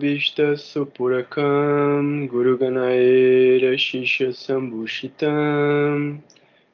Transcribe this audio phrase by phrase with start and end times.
[0.00, 6.20] Bhista Supurakam Guru Ganaera Shisha Sambhushitam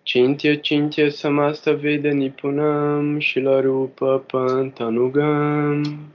[0.07, 6.07] Chintya Chintya Samasta Veda Nipunam Shilarupa Pantanugam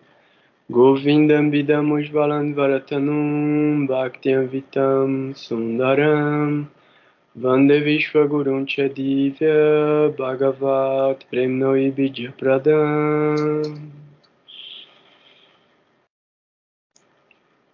[0.71, 6.67] Govindam Vidam Ujvalan Varatanum Bhaktiam Vitam Sundaram
[7.37, 14.00] Vande Vishwagurun Chadivya Bhagavat Premnoi Bijya Pradam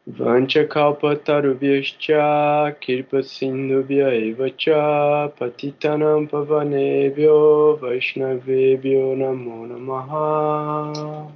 [0.08, 11.28] Vanchakalpatarubhyascha kirpasindhubhya eva cha patitanam pavanebhyo vaishnavebhyo namo namaha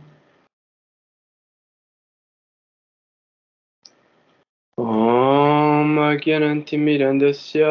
[4.80, 7.66] ॐ अज्ञानन्तिमिरन्दस्य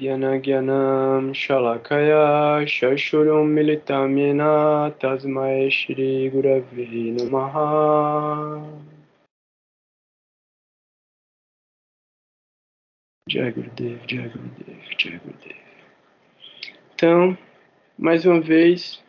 [0.00, 2.24] ज्ञानज्ञानं शलाकया
[2.76, 4.40] शशुरुं मिलितं येन
[5.04, 7.60] तस्मै श्रीगुरवे नमः
[13.30, 15.56] Jai Gurudev, Jai Gurudev, Jai Gurudev.
[16.92, 17.38] Então,
[17.96, 19.00] mais uma vez,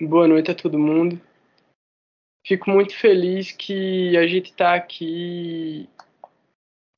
[0.00, 1.20] boa noite a todo mundo.
[2.46, 5.86] Fico muito feliz que a gente está aqui,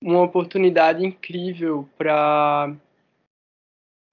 [0.01, 2.73] uma oportunidade incrível para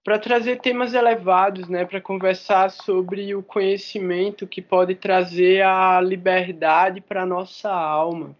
[0.03, 7.01] para trazer temas elevados, né, para conversar sobre o conhecimento que pode trazer a liberdade
[7.01, 8.35] para nossa alma.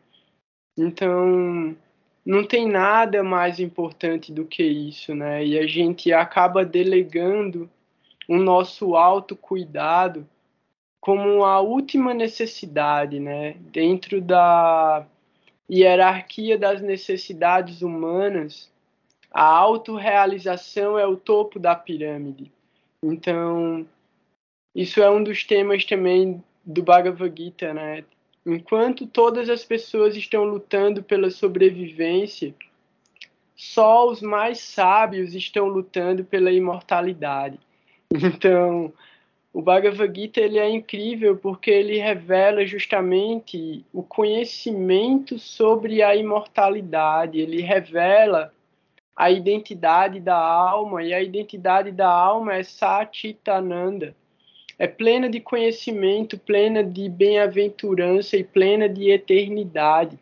[0.76, 1.78] Então,
[2.25, 5.45] não tem nada mais importante do que isso, né?
[5.45, 7.69] E a gente acaba delegando
[8.27, 10.27] o nosso autocuidado
[10.99, 13.53] como a última necessidade, né?
[13.72, 15.05] Dentro da
[15.69, 18.72] hierarquia das necessidades humanas,
[19.31, 22.52] a autorrealização é o topo da pirâmide.
[23.03, 23.88] Então,
[24.75, 28.03] isso é um dos temas também do Bhagavad Gita, né?
[28.45, 32.55] Enquanto todas as pessoas estão lutando pela sobrevivência,
[33.55, 37.60] só os mais sábios estão lutando pela imortalidade.
[38.14, 38.92] Então,
[39.54, 47.39] o Bhagavad Gita ele é incrível porque ele revela justamente o conhecimento sobre a imortalidade,
[47.39, 48.52] ele revela
[49.16, 54.14] a identidade da alma, e a identidade da alma é Satitananda
[54.81, 60.17] é plena de conhecimento, plena de bem-aventurança e plena de eternidade.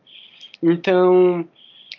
[0.62, 1.48] Então,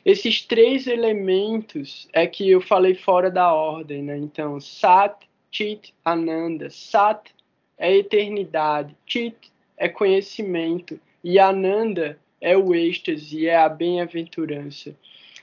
[0.05, 4.19] esses três elementos é que eu falei fora da ordem, né?
[4.19, 6.69] Então, Sat, Chit, Ananda.
[6.69, 7.31] Sat
[7.79, 14.95] é eternidade, Chit é conhecimento e Ananda é o êxtase, é a bem-aventurança.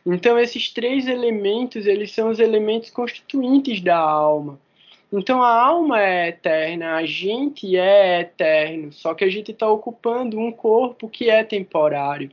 [0.05, 4.59] Então, esses três elementos, eles são os elementos constituintes da alma.
[5.11, 10.37] Então a alma é eterna, a gente é eterno, só que a gente está ocupando
[10.37, 12.29] um corpo que é temporário.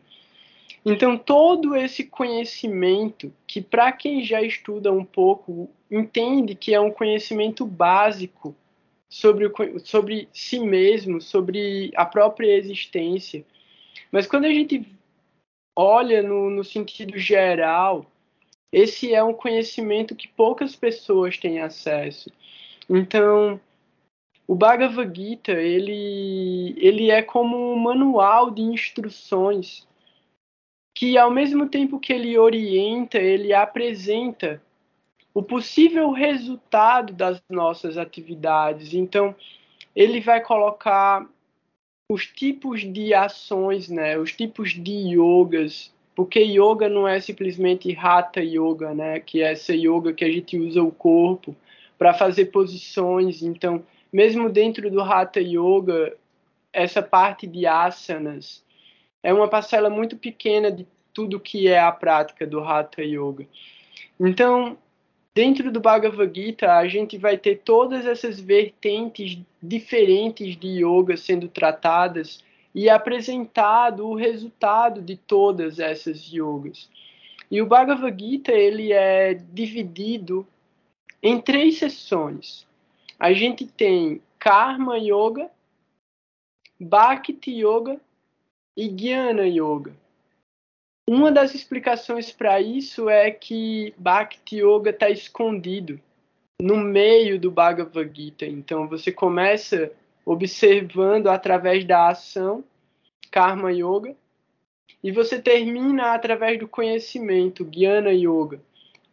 [0.84, 6.90] Então todo esse conhecimento, que para quem já estuda um pouco, entende que é um
[6.90, 8.54] conhecimento básico
[9.08, 9.50] sobre,
[9.84, 13.44] sobre si mesmo, sobre a própria existência.
[14.10, 14.84] Mas quando a gente
[15.76, 18.06] olha no, no sentido geral,
[18.72, 22.30] esse é um conhecimento que poucas pessoas têm acesso.
[22.88, 23.60] Então,
[24.46, 29.86] o Bhagavad Gita, ele, ele é como um manual de instruções
[30.94, 34.62] que, ao mesmo tempo que ele orienta, ele apresenta
[35.32, 38.94] o possível resultado das nossas atividades.
[38.94, 39.34] Então,
[39.96, 41.28] ele vai colocar
[42.10, 48.40] os tipos de ações, né, os tipos de yogas, porque yoga não é simplesmente hatha
[48.40, 51.56] yoga, né, que é essa yoga que a gente usa o corpo,
[51.98, 53.42] para fazer posições.
[53.42, 56.16] Então, mesmo dentro do Hatha Yoga,
[56.72, 58.64] essa parte de asanas
[59.22, 63.46] é uma parcela muito pequena de tudo que é a prática do Hatha Yoga.
[64.20, 64.76] Então,
[65.34, 71.48] dentro do Bhagavad Gita, a gente vai ter todas essas vertentes diferentes de yoga sendo
[71.48, 72.44] tratadas
[72.74, 76.90] e apresentado o resultado de todas essas yogas.
[77.50, 80.46] E o Bhagavad Gita ele é dividido
[81.24, 82.66] em três sessões.
[83.18, 85.50] A gente tem Karma Yoga,
[86.78, 87.98] Bhakti Yoga
[88.76, 89.96] e Jnana Yoga.
[91.08, 95.98] Uma das explicações para isso é que Bhakti Yoga está escondido
[96.60, 98.44] no meio do Bhagavad Gita.
[98.44, 99.90] Então você começa
[100.26, 102.62] observando através da ação,
[103.30, 104.14] Karma Yoga,
[105.02, 108.60] e você termina através do conhecimento, Jnana Yoga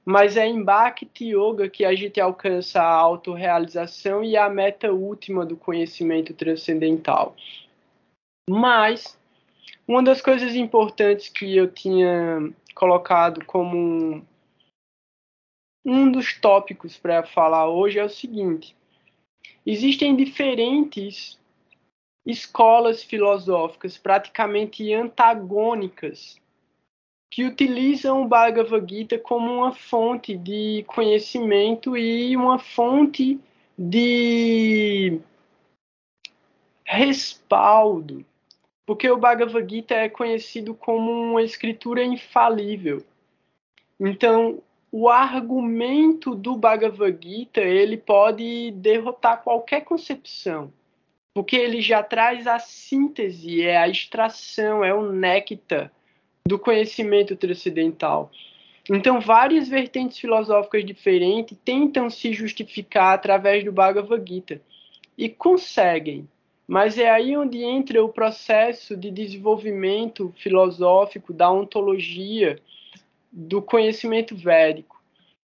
[0.05, 5.45] mas é em Bhakti Yoga que a gente alcança a autorrealização e a meta última
[5.45, 7.35] do conhecimento transcendental.
[8.49, 9.17] Mas
[9.87, 14.25] uma das coisas importantes que eu tinha colocado como um,
[15.85, 18.75] um dos tópicos para falar hoje é o seguinte:
[19.65, 21.39] existem diferentes
[22.25, 26.40] escolas filosóficas praticamente antagônicas
[27.31, 33.39] que utilizam o Bhagavad Gita como uma fonte de conhecimento e uma fonte
[33.79, 35.17] de
[36.83, 38.25] respaldo,
[38.85, 43.01] porque o Bhagavad Gita é conhecido como uma escritura infalível.
[43.97, 44.61] Então,
[44.91, 50.73] o argumento do Bhagavad Gita ele pode derrotar qualquer concepção,
[51.33, 55.89] porque ele já traz a síntese, é a extração, é o néctar
[56.47, 58.31] do conhecimento transcendental.
[58.89, 64.61] Então, várias vertentes filosóficas diferentes tentam se justificar através do Bhagavad Gita
[65.17, 66.27] e conseguem.
[66.67, 72.59] Mas é aí onde entra o processo de desenvolvimento filosófico da ontologia
[73.31, 75.01] do conhecimento védico.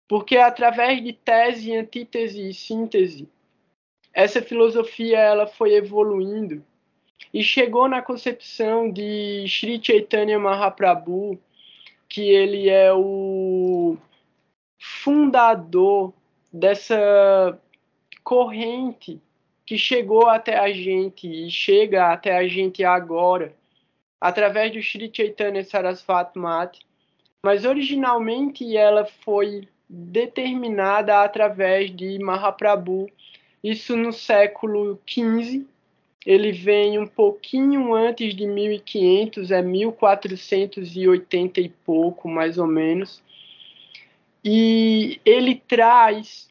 [0.07, 3.27] Porque através de tese, antítese e síntese,
[4.13, 6.63] essa filosofia ela foi evoluindo
[7.34, 11.40] e chegou na concepção de Sri Chaitanya Mahaprabhu,
[12.10, 13.98] que ele é o
[14.80, 16.14] fundador
[16.52, 17.60] dessa
[18.24, 19.20] corrente
[19.66, 23.54] que chegou até a gente e chega até a gente agora,
[24.19, 26.81] através do Sri Chaitanya Sarasvati Mati,
[27.44, 33.10] mas originalmente ela foi determinada através de Mahaprabhu,
[33.64, 35.66] isso no século XV,
[36.25, 43.22] ele vem um pouquinho antes de 1500, é 1480 e pouco, mais ou menos.
[44.44, 46.50] E ele traz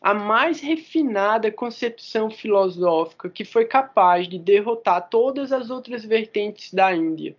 [0.00, 6.92] a mais refinada concepção filosófica que foi capaz de derrotar todas as outras vertentes da
[6.92, 7.36] Índia.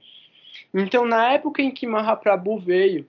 [0.74, 3.06] Então, na época em que Mahaprabhu veio,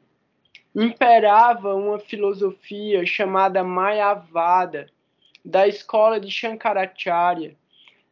[0.75, 4.88] imperava uma filosofia chamada Mayavada,
[5.44, 7.55] da escola de Shankaracharya,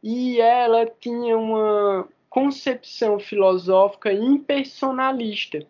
[0.03, 5.65] e ela tinha uma concepção filosófica impersonalista.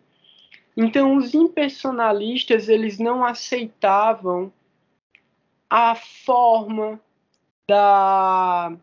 [0.76, 4.52] Então, os impersonalistas eles não aceitavam
[5.70, 7.00] a forma
[7.68, 8.76] da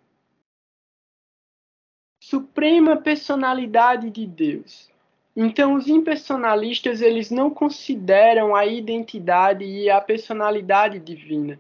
[2.24, 4.90] suprema personalidade de Deus.
[5.36, 11.60] Então, os impersonalistas eles não consideram a identidade e a personalidade divina.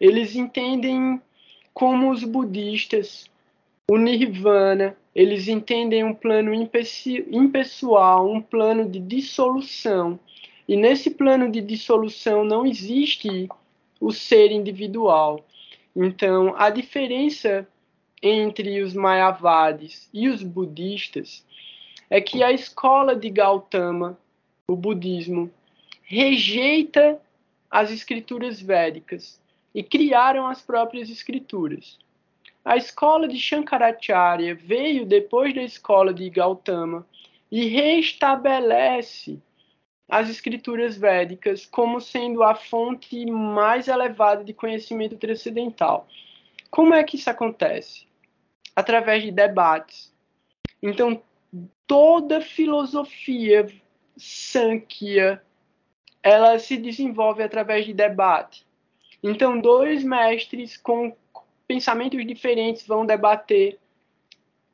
[0.00, 1.20] Eles entendem
[1.78, 3.30] como os budistas,
[3.88, 10.18] o nirvana, eles entendem um plano impessoal, um plano de dissolução.
[10.66, 13.48] E nesse plano de dissolução não existe
[14.00, 15.46] o ser individual.
[15.94, 17.64] Então, a diferença
[18.20, 21.46] entre os Mayavadis e os budistas
[22.10, 24.18] é que a escola de Gautama,
[24.66, 25.48] o budismo,
[26.02, 27.20] rejeita
[27.70, 29.40] as escrituras védicas
[29.78, 32.00] e criaram as próprias escrituras.
[32.64, 37.06] A escola de Shankaracharya veio depois da escola de Gautama
[37.48, 39.40] e restabelece
[40.08, 46.08] as escrituras védicas como sendo a fonte mais elevada de conhecimento transcendental.
[46.72, 48.04] Como é que isso acontece?
[48.74, 50.12] Através de debates.
[50.82, 51.22] Então,
[51.86, 53.68] toda filosofia
[54.16, 55.40] Sankhya
[56.20, 58.66] ela se desenvolve através de debate.
[59.22, 61.14] Então, dois mestres com
[61.66, 63.78] pensamentos diferentes vão debater.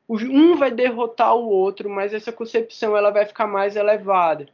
[0.07, 4.47] Um vai derrotar o outro, mas essa concepção ela vai ficar mais elevada.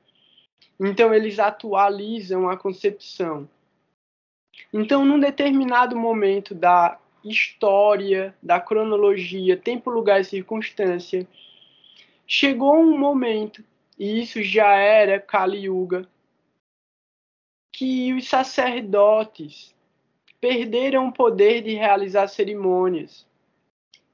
[0.79, 3.47] Então, eles atualizam a concepção.
[4.73, 11.27] Então, num determinado momento da história, da cronologia, tempo, lugar e circunstância,
[12.25, 13.63] chegou um momento,
[13.99, 16.07] e isso já era Kali Yuga,
[17.73, 19.75] que os sacerdotes
[20.41, 23.25] perderam o poder de realizar cerimônias.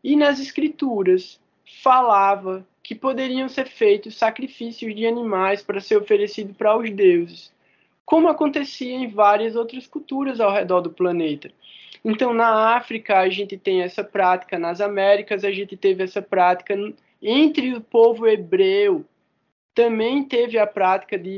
[0.03, 1.39] E nas escrituras
[1.81, 7.51] falava que poderiam ser feitos sacrifícios de animais para ser oferecido para os deuses,
[8.05, 11.50] como acontecia em várias outras culturas ao redor do planeta.
[12.03, 16.75] Então, na África, a gente tem essa prática, nas Américas, a gente teve essa prática,
[17.22, 19.03] entre o povo hebreu,
[19.74, 21.38] também teve a prática de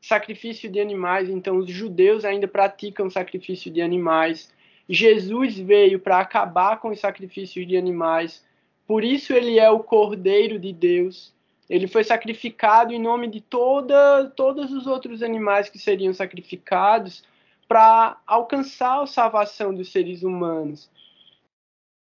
[0.00, 4.52] sacrifício de animais, então os judeus ainda praticam sacrifício de animais.
[4.88, 8.44] Jesus veio para acabar com os sacrifícios de animais,
[8.86, 11.32] por isso ele é o Cordeiro de Deus.
[11.68, 17.22] Ele foi sacrificado em nome de toda, todos os outros animais que seriam sacrificados
[17.68, 20.90] para alcançar a salvação dos seres humanos.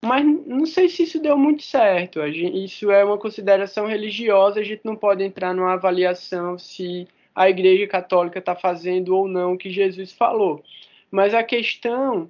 [0.05, 2.23] Mas não sei se isso deu muito certo.
[2.27, 7.09] Isso é uma consideração religiosa, a gente não pode entrar numa avaliação se
[7.39, 10.65] a Igreja Católica está fazendo ou não o que Jesus falou.
[11.09, 12.29] Mas a questão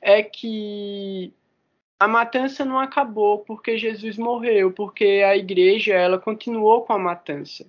[0.00, 1.32] é que
[1.98, 7.66] a matança não acabou porque Jesus morreu, porque a igreja ela continuou com a matança.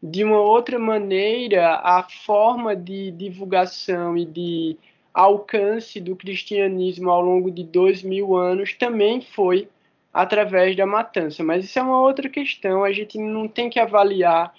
[0.00, 4.76] De uma outra maneira, a forma de divulgação e de
[5.12, 9.68] alcance do cristianismo ao longo de dois mil anos também foi
[10.14, 11.42] através da matança.
[11.42, 14.54] Mas isso é uma outra questão, a gente não tem que avaliar.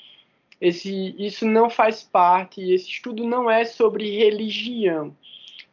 [0.60, 5.16] Esse, isso não faz parte, esse estudo não é sobre religião.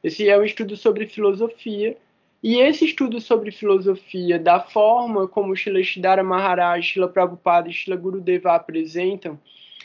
[0.02, 1.96] Esse é um estudo sobre filosofia.
[2.42, 7.96] E esse estudo sobre filosofia, da forma como Shila Shidara Maharaj, Shila Prabhupada e Shila
[7.96, 9.38] Gurudeva apresentam,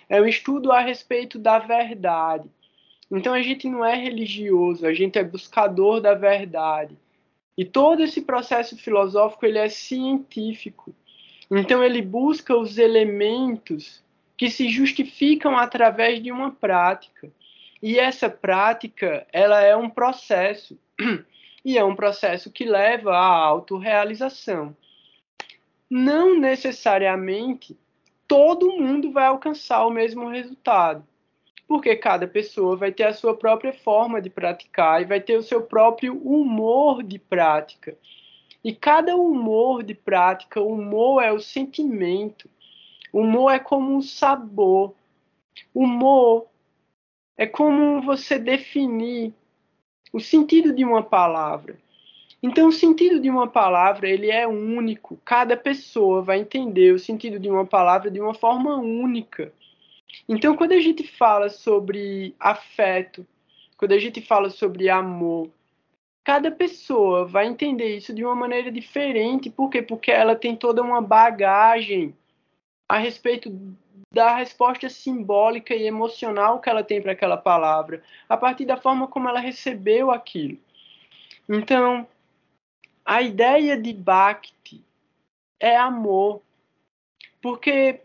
[0.08, 2.48] é um estudo a respeito da verdade
[3.12, 6.98] então a gente não é religioso, a gente é buscador da verdade.
[7.58, 10.96] E todo esse processo filosófico ele é científico.
[11.52, 14.02] Então ele busca os elementos
[14.42, 17.32] que se justificam através de uma prática.
[17.80, 20.76] E essa prática, ela é um processo.
[21.64, 24.76] E é um processo que leva à autorrealização.
[25.88, 27.78] Não necessariamente
[28.28, 31.06] todo mundo vai alcançar o mesmo resultado
[31.68, 35.44] porque cada pessoa vai ter a sua própria forma de praticar e vai ter o
[35.44, 37.96] seu próprio humor de prática.
[38.64, 42.50] E cada humor de prática, o humor é o sentimento,
[43.12, 44.94] humor é como um sabor.
[45.74, 46.48] Humor
[47.38, 49.34] é como você definir
[50.14, 51.78] o sentido de uma palavra.
[52.44, 55.20] Então, o sentido de uma palavra ele é único.
[55.24, 59.54] Cada pessoa vai entender o sentido de uma palavra de uma forma única.
[60.28, 63.26] Então, quando a gente fala sobre afeto,
[63.78, 65.50] quando a gente fala sobre amor,
[66.24, 69.50] cada pessoa vai entender isso de uma maneira diferente.
[69.50, 69.82] Por quê?
[69.82, 72.16] Porque ela tem toda uma bagagem
[72.92, 73.50] a respeito
[74.14, 79.08] da resposta simbólica e emocional que ela tem para aquela palavra, a partir da forma
[79.08, 80.58] como ela recebeu aquilo.
[81.48, 82.06] Então,
[83.06, 84.84] a ideia de Bhakti
[85.58, 86.42] é amor.
[87.42, 88.02] Porque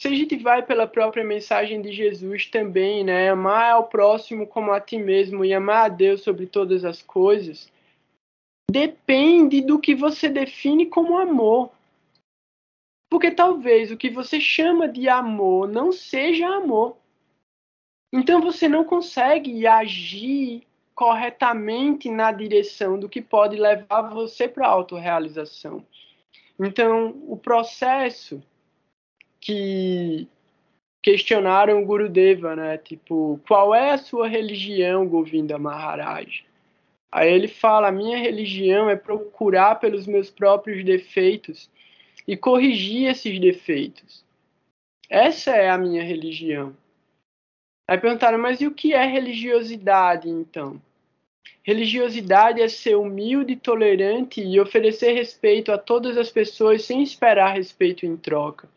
[0.00, 4.70] se a gente vai pela própria mensagem de Jesus também, né, amar ao próximo como
[4.70, 7.68] a ti mesmo e amar a Deus sobre todas as coisas,
[8.70, 11.76] depende do que você define como amor.
[13.10, 16.96] Porque talvez o que você chama de amor não seja amor.
[18.12, 24.70] Então você não consegue agir corretamente na direção do que pode levar você para a
[24.70, 25.84] autorrealização.
[26.58, 28.42] Então, o processo
[29.40, 30.26] que
[31.00, 32.76] questionaram o Gurudeva, né?
[32.78, 36.44] Tipo, qual é a sua religião, Govinda Maharaj?
[37.12, 41.70] Aí ele fala: a minha religião é procurar pelos meus próprios defeitos
[42.28, 44.22] e corrigir esses defeitos.
[45.08, 46.76] Essa é a minha religião.
[47.88, 50.80] Aí perguntaram: mas e o que é religiosidade, então?
[51.62, 58.04] Religiosidade é ser humilde, tolerante e oferecer respeito a todas as pessoas sem esperar respeito
[58.04, 58.68] em troca.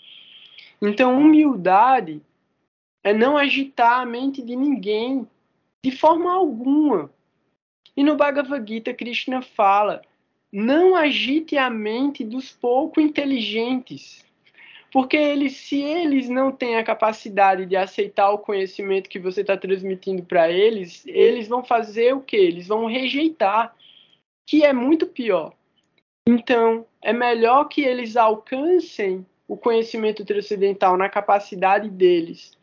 [0.81, 2.21] Então, humildade
[3.03, 5.27] é não agitar a mente de ninguém
[5.83, 7.11] de forma alguma.
[7.95, 10.01] E no Bhagavad Gita, Krishna fala:
[10.51, 14.25] não agite a mente dos pouco inteligentes.
[14.91, 19.55] Porque eles, se eles não têm a capacidade de aceitar o conhecimento que você está
[19.55, 22.35] transmitindo para eles, eles vão fazer o que?
[22.35, 23.73] Eles vão rejeitar,
[24.45, 25.53] que é muito pior.
[26.27, 32.57] Então, é melhor que eles alcancem o conhecimento transcendental na capacidade deles,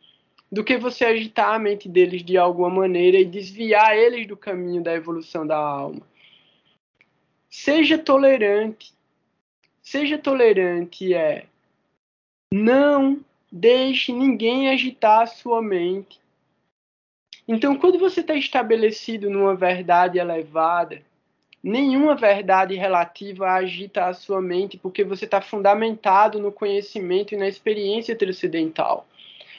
[0.53, 4.83] do que você agitar a mente deles de alguma maneira e desviar eles do caminho
[4.83, 6.08] da evolução da alma.
[7.51, 8.93] Seja tolerante.
[9.83, 11.47] Seja tolerante é
[12.53, 13.21] não
[13.53, 16.19] deixe ninguém agitar a sua mente.
[17.47, 21.03] Então, quando você está estabelecido numa verdade elevada,
[21.63, 27.49] nenhuma verdade relativa agita a sua mente, porque você está fundamentado no conhecimento e na
[27.49, 29.07] experiência transcendental.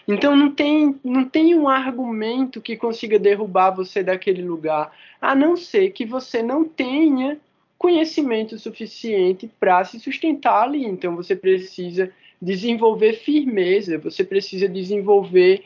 [0.08, 4.91] Então não tem, não tem um argumento que consiga derrubar você daquele lugar,
[5.22, 7.39] a não ser que você não tenha
[7.79, 10.86] conhecimento suficiente para se sustentar ali.
[10.86, 15.65] Então você precisa desenvolver firmeza, você precisa desenvolver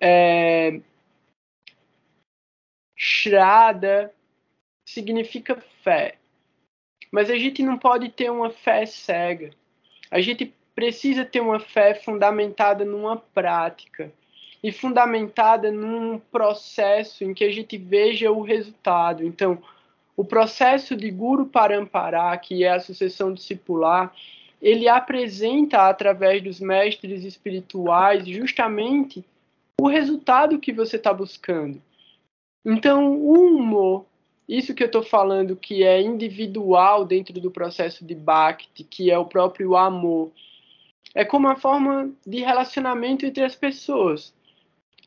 [0.00, 0.80] é,
[2.96, 4.12] Shraddha,
[4.84, 6.16] significa fé.
[7.10, 9.50] Mas a gente não pode ter uma fé cega.
[10.10, 14.12] A gente precisa ter uma fé fundamentada numa prática
[14.62, 19.24] e fundamentada num processo em que a gente veja o resultado.
[19.24, 19.62] Então,
[20.18, 24.12] o processo de Guru Parampara, que é a sucessão discipular,
[24.60, 29.24] ele apresenta através dos mestres espirituais justamente
[29.80, 31.80] o resultado que você está buscando.
[32.66, 34.06] Então, o humor,
[34.48, 39.16] isso que eu estou falando que é individual dentro do processo de Bhakti, que é
[39.16, 40.32] o próprio amor,
[41.14, 44.34] é como uma forma de relacionamento entre as pessoas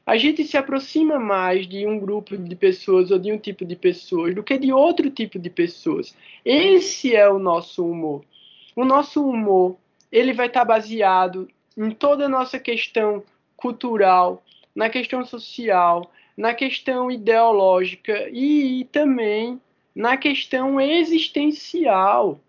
[0.06, 3.76] a gente se aproxima mais de um grupo de pessoas ou de um tipo de
[3.76, 6.16] pessoas do que de outro tipo de pessoas.
[6.44, 8.24] Esse é o nosso humor.
[8.76, 9.78] O nosso humor,
[10.12, 13.24] ele vai estar baseado em toda a nossa questão
[13.56, 14.44] cultural,
[14.76, 19.62] na questão social, na questão ideológica e, e também
[19.96, 22.40] na questão existencial.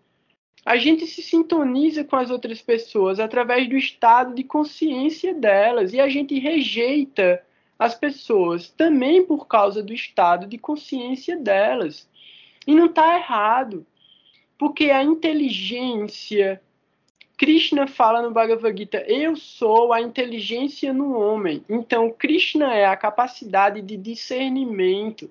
[0.65, 5.99] A gente se sintoniza com as outras pessoas através do estado de consciência delas e
[5.99, 7.43] a gente rejeita
[7.77, 12.07] as pessoas também por causa do estado de consciência delas.
[12.65, 13.85] E não está errado,
[14.57, 16.61] porque a inteligência.
[17.35, 21.65] Krishna fala no Bhagavad Gita: Eu sou a inteligência no homem.
[21.67, 25.29] Então, Krishna é a capacidade de discernimento.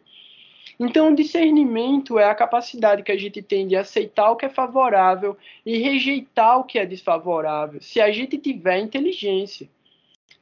[0.85, 4.49] Então, o discernimento é a capacidade que a gente tem de aceitar o que é
[4.49, 9.69] favorável e rejeitar o que é desfavorável, se a gente tiver inteligência.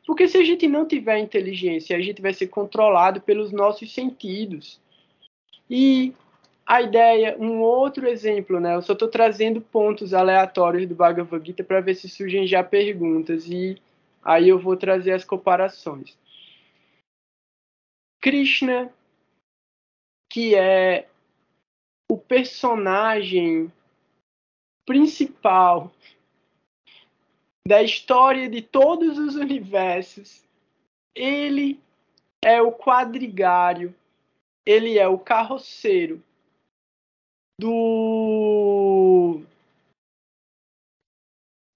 [0.07, 4.81] Porque se a gente não tiver inteligência, a gente vai ser controlado pelos nossos sentidos.
[5.69, 6.15] E
[6.65, 8.77] a ideia, um outro exemplo, né?
[8.77, 13.47] Eu só estou trazendo pontos aleatórios do Bhagavad Gita para ver se surgem já perguntas
[13.47, 13.77] e
[14.25, 16.17] aí eu vou trazer as comparações.
[18.23, 18.91] Krishna
[20.31, 21.09] que é
[22.09, 23.71] o personagem
[24.87, 25.93] principal
[27.67, 30.43] da história de todos os universos.
[31.15, 31.81] Ele
[32.43, 33.95] é o quadrigário,
[34.65, 36.23] ele é o carroceiro
[37.61, 39.43] do.
[39.43, 39.47] O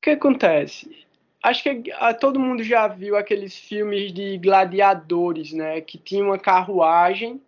[0.02, 1.04] que acontece?
[1.42, 5.80] Acho que a, todo mundo já viu aqueles filmes de gladiadores, né?
[5.80, 7.42] Que tinha uma carruagem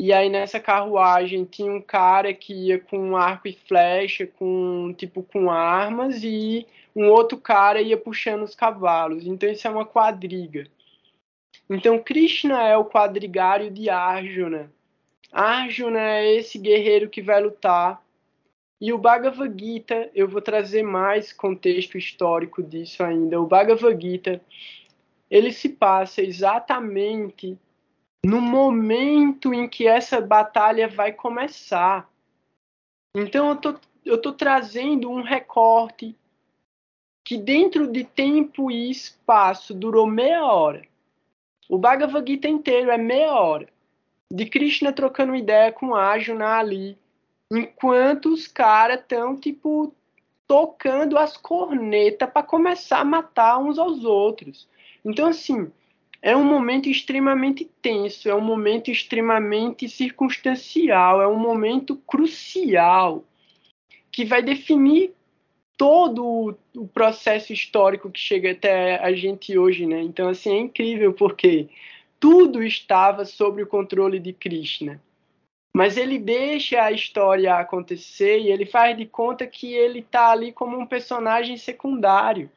[0.00, 5.22] e aí nessa carruagem tinha um cara que ia com arco e flecha, com tipo
[5.22, 9.26] com armas e um outro cara ia puxando os cavalos.
[9.26, 10.64] Então isso é uma quadriga.
[11.68, 14.72] Então Krishna é o quadrigário de Arjuna.
[15.30, 18.02] Arjuna é esse guerreiro que vai lutar.
[18.80, 23.38] E o Bhagavad Gita, eu vou trazer mais contexto histórico disso ainda.
[23.38, 24.40] O Bhagavad Gita,
[25.30, 27.58] ele se passa exatamente
[28.24, 32.10] no momento em que essa batalha vai começar.
[33.14, 36.16] Então eu tô, eu tô trazendo um recorte
[37.24, 40.82] que dentro de tempo e espaço durou meia hora.
[41.68, 43.68] O Bhagavad Gita inteiro é meia hora
[44.32, 46.96] de Krishna trocando ideia com Arjuna ali,
[47.50, 49.92] enquanto os caras estão tipo
[50.46, 54.68] tocando as cornetas para começar a matar uns aos outros.
[55.04, 55.70] Então assim,
[56.22, 63.24] é um momento extremamente tenso, é um momento extremamente circunstancial, é um momento crucial
[64.12, 65.14] que vai definir
[65.78, 70.02] todo o processo histórico que chega até a gente hoje, né?
[70.02, 71.68] Então assim é incrível porque
[72.18, 75.00] tudo estava sob o controle de Krishna.
[75.74, 80.52] Mas ele deixa a história acontecer e ele faz de conta que ele está ali
[80.52, 82.50] como um personagem secundário.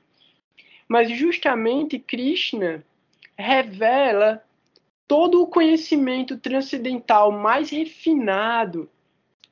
[0.86, 2.84] Mas justamente Krishna
[3.38, 4.44] revela
[5.08, 8.90] todo o conhecimento transcendental mais refinado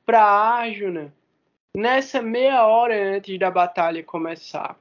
[0.04, 1.12] para Arjuna
[1.76, 4.78] nessa meia hora antes da batalha começar.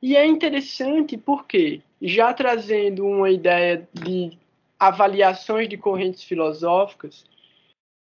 [0.00, 4.36] E é interessante porque, já trazendo uma ideia de
[4.78, 7.24] avaliações de correntes filosóficas,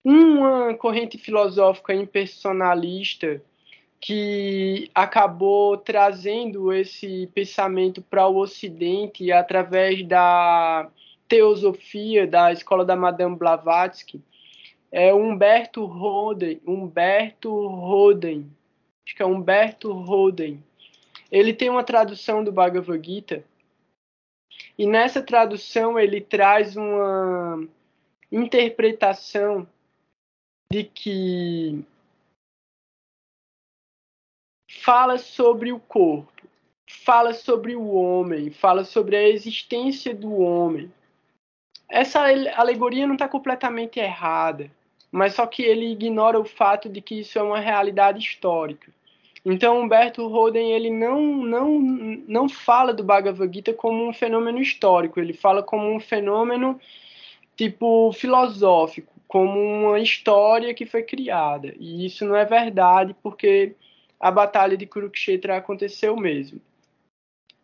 [0.04, 3.42] uma corrente filosófica impersonalista
[4.00, 10.90] que acabou trazendo esse pensamento para o Ocidente através da
[11.28, 14.22] teosofia da escola da Madame Blavatsky,
[14.92, 18.50] é Humberto Roden, Humberto Roden,
[19.04, 20.62] acho que é Humberto Roden.
[21.30, 23.44] Ele tem uma tradução do Bhagavad Gita
[24.78, 27.66] e nessa tradução ele traz uma
[28.30, 29.66] interpretação
[30.70, 31.84] de que
[34.86, 36.46] fala sobre o corpo,
[36.86, 40.92] fala sobre o homem, fala sobre a existência do homem.
[41.88, 42.20] Essa
[42.54, 44.70] alegoria não está completamente errada,
[45.10, 48.92] mas só que ele ignora o fato de que isso é uma realidade histórica.
[49.44, 51.80] Então Humberto Roden ele não não
[52.28, 56.80] não fala do Bhagavad Gita como um fenômeno histórico, ele fala como um fenômeno
[57.56, 59.12] tipo filosófico.
[59.26, 61.74] como uma história que foi criada.
[61.80, 63.74] E isso não é verdade, porque
[64.18, 66.60] a Batalha de Kurukshetra aconteceu mesmo.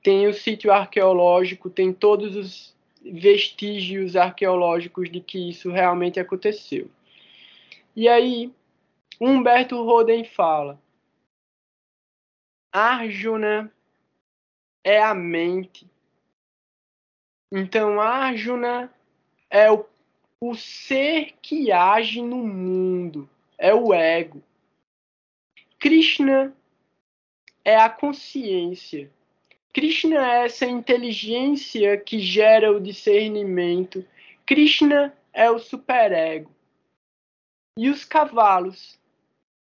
[0.03, 6.91] Tem o sítio arqueológico, tem todos os vestígios arqueológicos de que isso realmente aconteceu.
[7.95, 8.53] E aí,
[9.21, 10.81] Humberto Roden fala:
[12.73, 13.73] Arjuna
[14.85, 15.87] é a mente.
[17.53, 18.93] Então, Arjuna
[19.51, 19.85] é o,
[20.41, 24.43] o ser que age no mundo, é o ego.
[25.83, 26.57] Krishna
[27.65, 29.11] é a consciência.
[29.75, 34.07] Krishna é essa inteligência que gera o discernimento.
[34.47, 36.55] Krishna é o superego.
[37.77, 38.97] E os cavalos,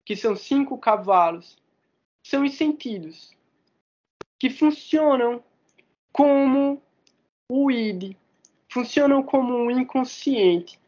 [0.04, 1.58] que são cinco cavalos,
[2.24, 3.36] são os sentidos,
[4.38, 5.42] que funcionam
[6.12, 6.80] como
[7.50, 8.16] o id,
[8.68, 10.78] funcionam como um inconsciente,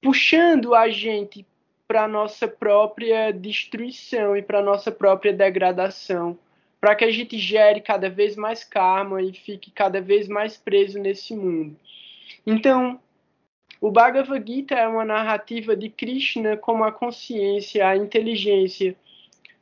[0.00, 1.44] puxando a gente
[1.86, 6.38] para nossa própria destruição e para nossa própria degradação,
[6.80, 10.98] para que a gente gere cada vez mais karma e fique cada vez mais preso
[10.98, 11.76] nesse mundo.
[12.46, 13.00] Então,
[13.80, 18.96] o Bhagavad Gita é uma narrativa de Krishna como a consciência, a inteligência,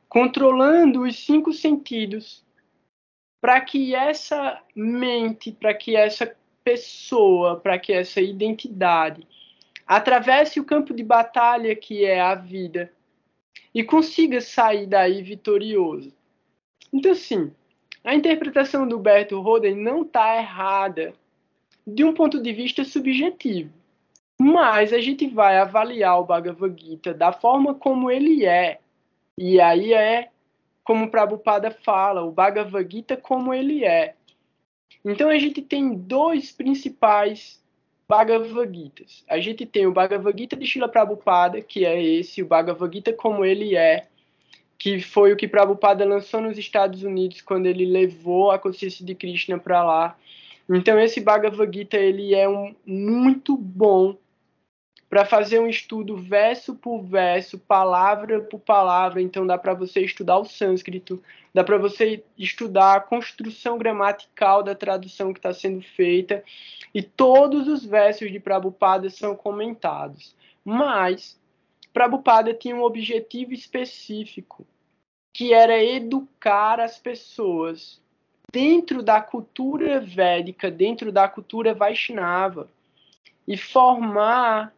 [0.09, 2.45] controlando os cinco sentidos,
[3.41, 9.27] para que essa mente, para que essa pessoa, para que essa identidade
[9.87, 12.93] atravesse o campo de batalha que é a vida
[13.75, 16.13] e consiga sair daí vitorioso.
[16.93, 17.53] Então, sim,
[18.05, 21.15] a interpretação do Berto Roden não está errada
[21.87, 23.73] de um ponto de vista subjetivo,
[24.39, 28.81] mas a gente vai avaliar o Bhagavad Gita da forma como ele é,
[29.39, 30.31] e aí é
[30.85, 34.15] como o Prabhupada fala, o Bhagavad Gita como ele é.
[35.05, 37.62] Então a gente tem dois principais
[38.13, 39.25] Bhagavad Gitas.
[39.27, 43.11] A gente tem o Bhagavad Gita de Srila Prabhupada, que é esse, o Bhagavad Gita
[43.11, 44.07] como ele é,
[44.79, 49.15] que foi o que Prabhupada lançou nos Estados Unidos quando ele levou a consciência de
[49.15, 50.19] Krishna para lá.
[50.69, 54.19] Então esse Bhagavad Gita ele é um, muito bom
[55.13, 59.21] para fazer um estudo verso por verso, palavra por palavra.
[59.21, 61.23] Então dá para você estudar o sânscrito,
[61.53, 66.43] dá para você estudar a construção gramatical da tradução que está sendo feita,
[66.95, 70.35] e todos os versos de Prabhupada são comentados.
[70.65, 71.39] Mas
[71.93, 74.67] Prabhupada tinha um objetivo específico,
[75.31, 78.01] que era educar as pessoas
[78.51, 82.67] dentro da cultura védica, dentro da cultura Vaishnava,
[83.47, 84.73] e formar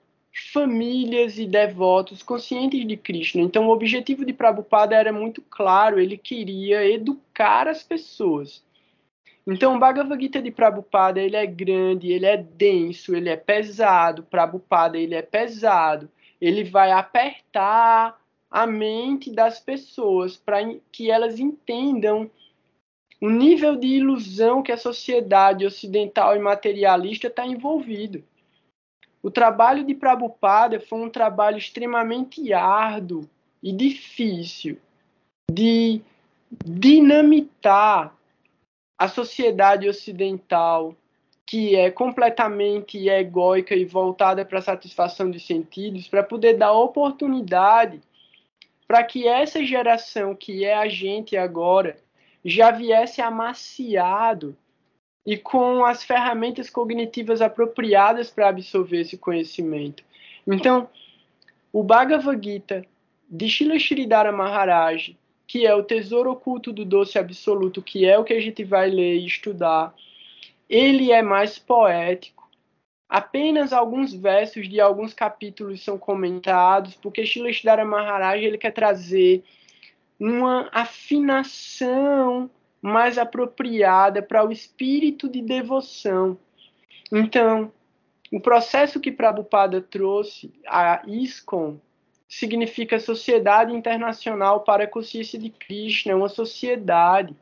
[0.52, 3.40] famílias e devotos conscientes de Krishna.
[3.40, 8.64] Então, o objetivo de Prabhupada era muito claro, ele queria educar as pessoas.
[9.46, 14.22] Então, o Bhagavad Gita de Prabhupada, ele é grande, ele é denso, ele é pesado.
[14.22, 16.10] Prabhupada, ele é pesado.
[16.40, 18.18] Ele vai apertar
[18.50, 20.58] a mente das pessoas para
[20.90, 22.30] que elas entendam
[23.20, 28.24] o nível de ilusão que a sociedade ocidental e materialista está envolvido.
[29.24, 33.26] O trabalho de Prabhupada foi um trabalho extremamente árduo
[33.62, 34.76] e difícil
[35.50, 36.02] de
[36.62, 38.14] dinamitar
[38.98, 40.94] a sociedade ocidental,
[41.46, 48.02] que é completamente egóica e voltada para a satisfação dos sentidos, para poder dar oportunidade
[48.86, 51.96] para que essa geração que é a gente agora
[52.44, 54.54] já viesse amaciado
[55.26, 60.04] e com as ferramentas cognitivas apropriadas para absorver esse conhecimento.
[60.46, 60.88] Então,
[61.72, 62.84] o Bhagavad Gita
[63.28, 68.24] de Srila Sridhara Maharaj, que é o tesouro oculto do doce absoluto, que é o
[68.24, 69.94] que a gente vai ler e estudar,
[70.68, 72.48] ele é mais poético.
[73.08, 79.42] Apenas alguns versos de alguns capítulos são comentados, porque Srila Sridhara Maharaj ele quer trazer
[80.18, 82.50] uma afinação
[82.84, 86.36] mais apropriada para o espírito de devoção.
[87.10, 87.72] Então,
[88.30, 91.78] o processo que Prabhupada trouxe, a ISKCON,
[92.28, 97.34] significa Sociedade Internacional para a Consciência de Krishna, uma sociedade.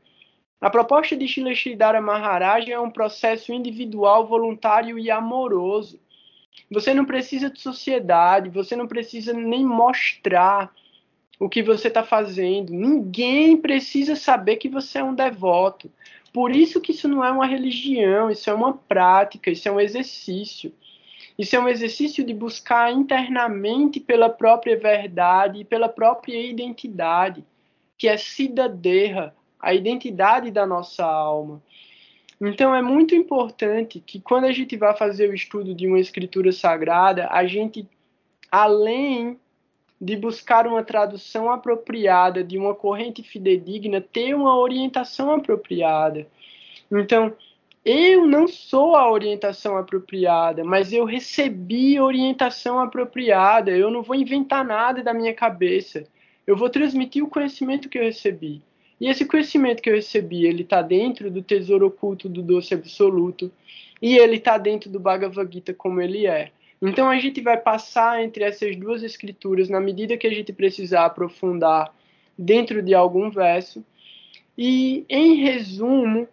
[0.61, 5.99] A proposta de Shila Sridhara Maharaj é um processo individual, voluntário e amoroso.
[6.71, 10.73] Você não precisa de sociedade, você não precisa nem mostrar
[11.43, 12.73] o que você está fazendo.
[12.73, 15.91] Ninguém precisa saber que você é um devoto.
[16.33, 19.81] Por isso que isso não é uma religião, isso é uma prática, isso é um
[19.81, 20.73] exercício.
[21.37, 27.45] Isso é um exercício de buscar internamente pela própria verdade e pela própria identidade,
[27.99, 31.61] que é Siddhadeha, a identidade da nossa alma.
[32.41, 36.53] Então é muito importante que quando a gente vai fazer o estudo de uma escritura
[36.53, 37.85] sagrada, a gente
[38.49, 39.41] além
[40.03, 46.27] de buscar uma tradução apropriada de uma corrente fidedigna, ter uma orientação apropriada.
[46.91, 47.33] Então,
[47.85, 53.71] eu não sou a orientação apropriada, mas eu recebi orientação apropriada.
[53.71, 56.03] Eu não vou inventar nada da minha cabeça.
[56.45, 58.61] Eu vou transmitir o conhecimento que eu recebi.
[59.01, 63.53] E esse conhecimento que eu recebi, ele está dentro do tesouro oculto do doce absoluto
[64.01, 66.51] e ele está dentro do Bhagavad Gita como ele é.
[66.83, 71.07] Então a gente vai passar entre essas duas escrituras na medida que a gente precisar
[71.07, 71.95] aprofundar
[72.37, 73.85] dentro de algum verso.
[74.59, 76.29] E em resumo,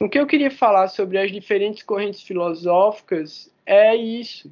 [0.00, 4.50] o que eu queria falar sobre as diferentes correntes filosóficas é isso.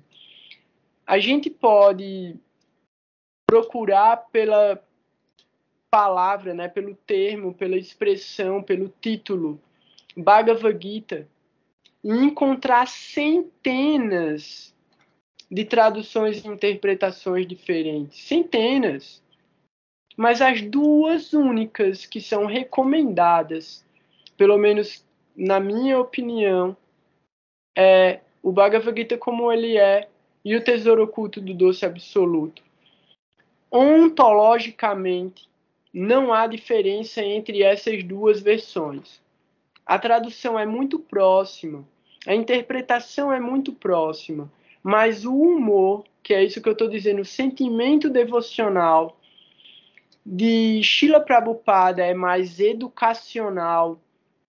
[1.07, 2.37] A gente pode
[3.47, 4.79] procurar pela
[5.91, 9.59] palavra, né, pelo termo, pela expressão, pelo título,
[10.15, 11.27] Bhagavad Gita,
[12.05, 14.75] e encontrar centenas
[15.51, 19.23] de traduções e interpretações diferentes, centenas.
[20.17, 23.85] Mas as duas únicas que são recomendadas,
[24.37, 25.05] pelo menos
[25.37, 26.77] na minha opinião,
[27.77, 30.09] é o Bhagavad Gita como ele é
[30.45, 32.63] e o Tesouro Oculto do Doce Absoluto.
[33.71, 35.49] Ontologicamente,
[35.93, 39.21] não há diferença entre essas duas versões.
[39.87, 41.85] A tradução é muito próxima,
[42.27, 44.51] a interpretação é muito próxima,
[44.83, 49.19] mas o humor, que é isso que eu estou dizendo, o sentimento devocional
[50.25, 53.99] de Sheila Prabhupada é mais educacional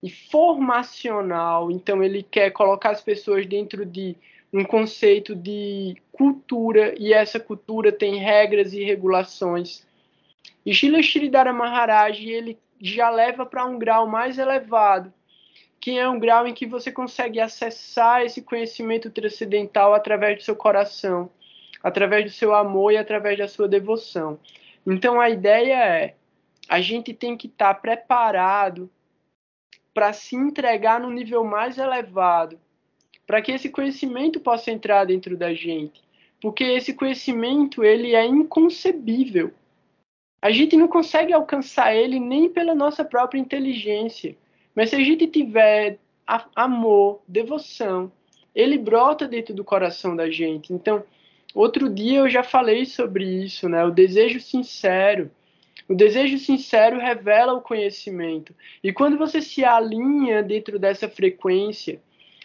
[0.03, 4.17] e formacional, então ele quer colocar as pessoas dentro de
[4.53, 9.87] um conceito de cultura e essa cultura tem regras e regulações.
[10.65, 15.13] E Shila Sridhara Maharaj ele já leva para um grau mais elevado,
[15.81, 20.57] que é um grau em que você consegue acessar esse conhecimento transcendental através do seu
[20.57, 21.31] coração,
[21.83, 24.39] através do seu amor e através da sua devoção.
[24.87, 26.15] Então a ideia é
[26.69, 28.91] a gente tem que estar tá preparado
[29.95, 32.59] para se entregar no nível mais elevado,
[33.27, 36.03] para que esse conhecimento possa entrar dentro da gente,
[36.41, 39.53] porque esse conhecimento ele é inconcebível
[40.41, 44.37] a gente não consegue alcançar ele nem pela nossa própria inteligência.
[44.79, 45.99] Mas se a gente tiver
[46.55, 48.13] amor, devoção,
[48.55, 50.73] ele brota dentro do coração da gente.
[50.73, 51.03] Então,
[51.53, 53.85] outro dia eu já falei sobre isso, né?
[53.85, 55.33] O desejo sincero.
[55.89, 58.55] O desejo sincero revela o conhecimento.
[58.81, 62.01] E quando você se alinha dentro dessa frequência,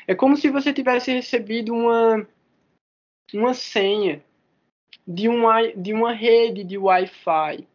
[0.07, 2.27] é como se você tivesse recebido uma,
[3.31, 4.23] uma senha
[5.07, 7.67] de uma, de uma rede de Wi-Fi.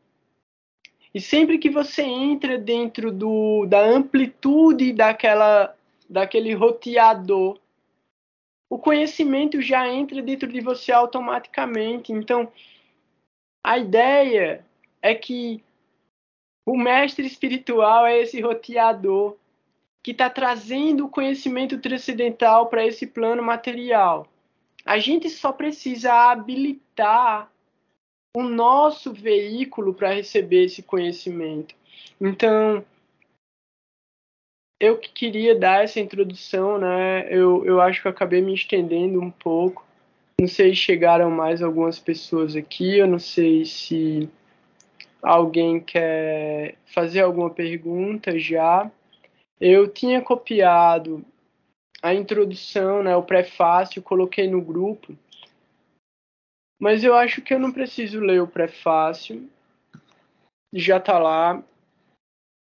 [1.14, 5.74] E sempre que você entra dentro do, da amplitude daquela,
[6.08, 7.58] daquele roteador,
[8.70, 12.12] o conhecimento já entra dentro de você automaticamente.
[12.12, 12.52] Então,
[13.64, 14.64] a ideia
[15.00, 15.62] é que
[16.66, 19.36] o mestre espiritual é esse roteador
[20.02, 24.28] que está trazendo o conhecimento transcendental para esse plano material.
[24.84, 27.50] A gente só precisa habilitar
[28.36, 31.74] o nosso veículo para receber esse conhecimento.
[32.20, 32.84] Então,
[34.80, 37.26] eu queria dar essa introdução, né?
[37.32, 39.84] Eu, eu acho que eu acabei me estendendo um pouco.
[40.40, 44.28] Não sei se chegaram mais algumas pessoas aqui, eu não sei se
[45.20, 48.88] alguém quer fazer alguma pergunta já.
[49.60, 51.24] Eu tinha copiado
[52.00, 55.16] a introdução, né, o prefácio, coloquei no grupo.
[56.78, 59.48] Mas eu acho que eu não preciso ler o prefácio.
[60.72, 61.62] Já está lá.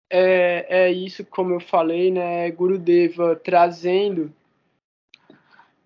[0.08, 2.48] É, é isso, como eu falei, né?
[2.52, 4.32] Gurudeva trazendo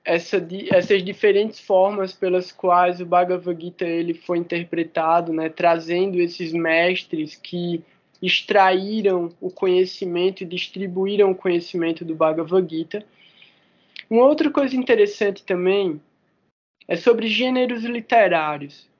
[0.04, 5.48] essa, essas diferentes formas pelas quais o Bhagavad Gita ele foi interpretado, né?
[5.48, 7.83] Trazendo esses mestres que
[8.20, 13.02] extraíram o conhecimento e distribuíram o conhecimento do Bhagavad Gita.
[14.11, 16.00] Uma outra coisa interessante também
[16.90, 18.90] é sobre gêneros literários.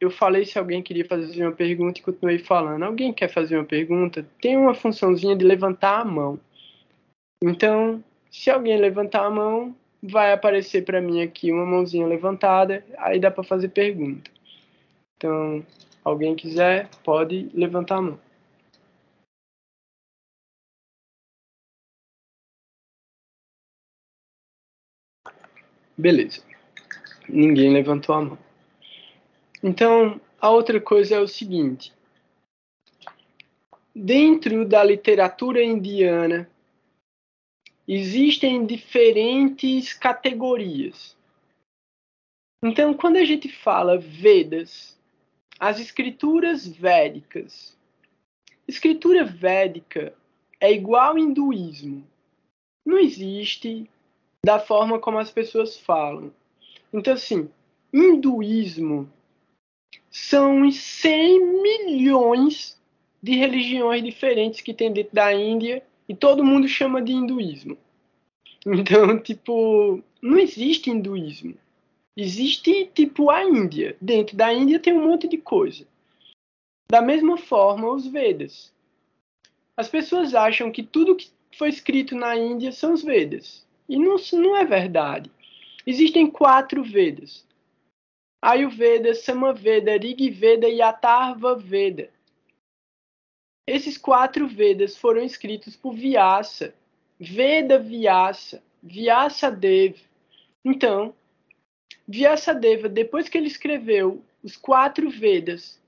[0.00, 2.84] Eu falei se alguém queria fazer uma pergunta e continuei falando.
[2.84, 4.24] Alguém quer fazer uma pergunta?
[4.40, 6.38] Tem uma funçãozinha de levantar a mão.
[7.42, 13.18] Então, se alguém levantar a mão, vai aparecer para mim aqui uma mãozinha levantada, aí
[13.18, 14.30] dá para fazer pergunta.
[15.16, 15.66] Então,
[16.04, 18.20] alguém quiser, pode levantar a mão.
[25.98, 26.49] Beleza.
[27.32, 28.38] Ninguém levantou a mão.
[29.62, 31.92] Então, a outra coisa é o seguinte:
[33.94, 36.50] dentro da literatura indiana
[37.86, 41.16] existem diferentes categorias.
[42.64, 44.98] Então, quando a gente fala Vedas,
[45.58, 47.76] as escrituras védicas,
[48.66, 50.14] escritura védica
[50.60, 52.06] é igual ao hinduísmo.
[52.84, 53.88] Não existe
[54.44, 56.32] da forma como as pessoas falam.
[56.92, 57.48] Então, assim,
[57.92, 59.10] hinduísmo
[60.10, 62.80] são os 100 milhões
[63.22, 67.76] de religiões diferentes que tem dentro da Índia e todo mundo chama de hinduísmo.
[68.66, 71.54] Então, tipo, não existe hinduísmo.
[72.14, 73.96] Existe, tipo, a Índia.
[73.98, 75.86] Dentro da Índia tem um monte de coisa.
[76.90, 78.70] Da mesma forma, os Vedas.
[79.74, 83.66] As pessoas acham que tudo que foi escrito na Índia são os Vedas.
[83.88, 85.30] E não, não é verdade.
[85.86, 87.46] Existem quatro Vedas.
[88.42, 92.10] Ayurveda, Samaveda, Rigveda e Atharva Veda.
[93.66, 96.74] Esses quatro Vedas foram escritos por Vyasa,
[97.18, 99.98] Veda Vyasa, Vyasadeva.
[100.64, 101.14] Então,
[102.08, 105.80] Vyasadeva, depois que ele escreveu os quatro Vedas,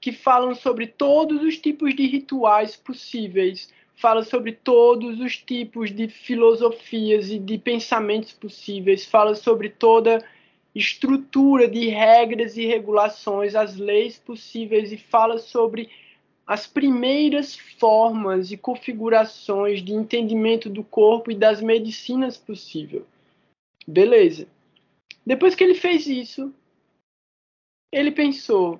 [0.00, 6.08] que falam sobre todos os tipos de rituais possíveis, fala sobre todos os tipos de
[6.08, 10.24] filosofias e de pensamentos possíveis, fala sobre toda
[10.74, 15.90] estrutura de regras e regulações, as leis possíveis e fala sobre
[16.46, 23.06] as primeiras formas e configurações de entendimento do corpo e das medicinas possível.
[23.86, 24.46] Beleza.
[25.24, 26.54] Depois que ele fez isso,
[27.90, 28.78] ele pensou: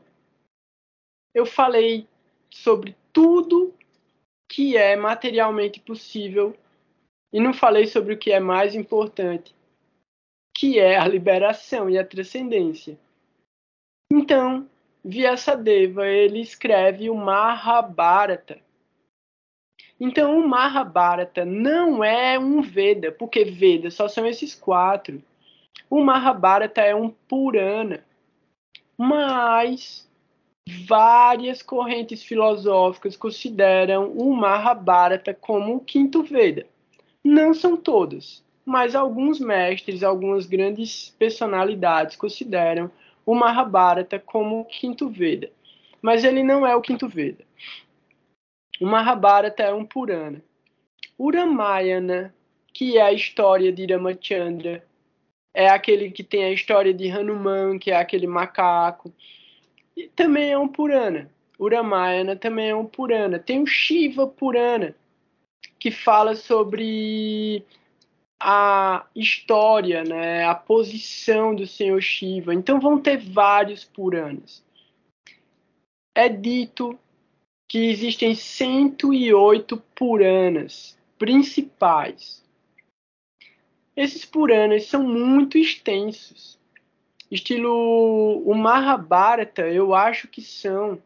[1.34, 2.06] eu falei
[2.50, 3.74] sobre tudo
[4.48, 6.56] que é materialmente possível
[7.32, 9.54] e não falei sobre o que é mais importante,
[10.56, 12.98] que é a liberação e a transcendência.
[14.10, 14.68] Então,
[15.04, 18.58] Vyasadeva ele escreve o Mahabharata.
[20.00, 25.22] Então, o Mahabharata não é um Veda, porque Veda só são esses quatro.
[25.88, 28.04] O Mahabharata é um Purana.
[28.98, 30.08] Mas
[30.68, 36.66] várias correntes filosóficas consideram o Mahabharata como o quinto Veda.
[37.24, 42.90] Não são todas, mas alguns mestres, algumas grandes personalidades consideram
[43.24, 45.50] o Mahabharata como o quinto Veda.
[46.02, 47.44] Mas ele não é o quinto Veda.
[48.80, 50.42] O Mahabharata é um Purana.
[51.16, 52.34] O Ramayana,
[52.72, 54.84] que é a história de Ramachandra,
[55.54, 59.12] é aquele que tem a história de Hanuman, que é aquele macaco.
[59.96, 61.30] E também é um Purana.
[61.58, 63.38] O Ramayana também é um Purana.
[63.38, 64.94] Tem o Shiva Purana,
[65.78, 67.64] que fala sobre
[68.38, 72.54] a história, né, a posição do Senhor Shiva.
[72.54, 74.62] Então vão ter vários Puranas.
[76.14, 76.98] É dito
[77.68, 82.44] que existem 108 Puranas principais.
[83.96, 86.55] Esses Puranas são muito extensos.
[87.36, 91.00] Estilo o Mahabharata, eu acho que são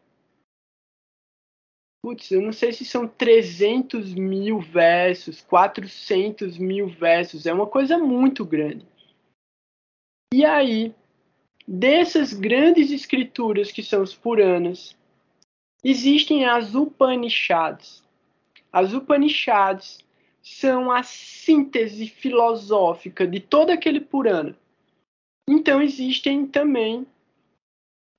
[2.03, 7.95] Putz, eu não sei se são 300 mil versos, 400 mil versos, é uma coisa
[7.99, 8.83] muito grande.
[10.33, 10.95] E aí,
[11.67, 14.97] dessas grandes escrituras que são os Puranas,
[15.83, 18.03] existem as Upanishads.
[18.73, 19.99] As Upanishads
[20.41, 24.55] são a síntese filosófica de todo aquele Purana.
[25.47, 27.05] Então existem também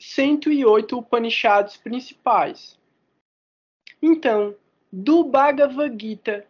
[0.01, 2.79] 108 Upanishads principais.
[4.03, 4.55] Então,
[4.93, 6.47] do Bhagavad Gita,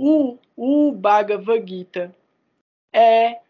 [0.00, 2.14] o, o Bhagavad Gita
[2.92, 3.40] é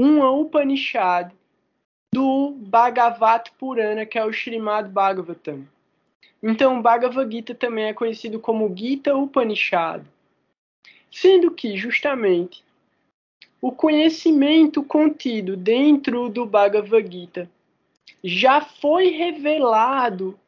[0.00, 1.32] uma Upanishad
[2.12, 5.66] do Bhagavat Purana, que é o Srimad Bhagavatam.
[6.42, 10.04] Então, o Bhagavad Gita também é conhecido como Gita Upanishad.
[11.10, 12.64] Sendo que, justamente,
[13.60, 17.50] o conhecimento contido dentro do Bhagavad Gita
[18.24, 20.38] já foi revelado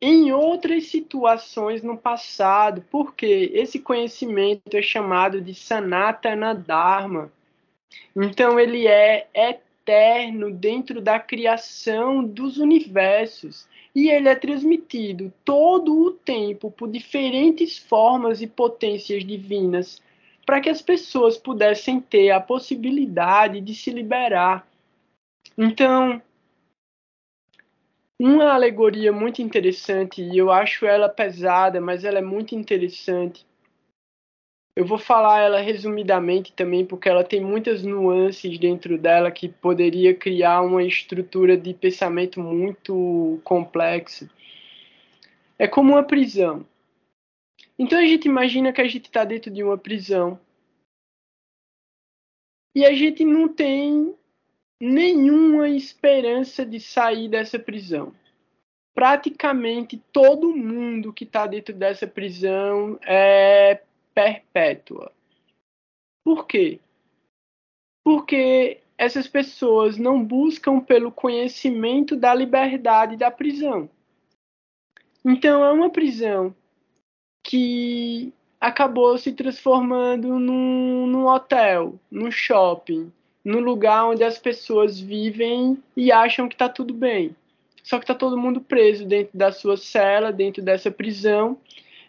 [0.00, 7.32] em outras situações no passado, porque esse conhecimento é chamado de Sanatana Dharma.
[8.14, 16.10] Então ele é eterno dentro da criação dos universos e ele é transmitido todo o
[16.10, 20.02] tempo por diferentes formas e potências divinas
[20.46, 24.64] para que as pessoas pudessem ter a possibilidade de se liberar.
[25.58, 26.22] Então,
[28.18, 33.44] uma alegoria muito interessante, e eu acho ela pesada, mas ela é muito interessante.
[34.76, 40.14] Eu vou falar ela resumidamente também, porque ela tem muitas nuances dentro dela que poderia
[40.14, 44.30] criar uma estrutura de pensamento muito complexa.
[45.58, 46.64] É como uma prisão.
[47.78, 50.40] Então a gente imagina que a gente está dentro de uma prisão
[52.74, 54.14] e a gente não tem
[54.80, 58.14] nenhuma esperança de sair dessa prisão.
[58.94, 63.82] Praticamente todo mundo que está dentro dessa prisão é
[64.14, 65.12] perpétua.
[66.24, 66.80] Por quê?
[68.02, 73.88] Porque essas pessoas não buscam pelo conhecimento da liberdade da prisão.
[75.24, 76.54] Então é uma prisão
[77.46, 83.12] que acabou se transformando num, num hotel, num shopping,
[83.44, 87.34] num lugar onde as pessoas vivem e acham que está tudo bem.
[87.84, 91.56] Só que está todo mundo preso dentro da sua cela, dentro dessa prisão.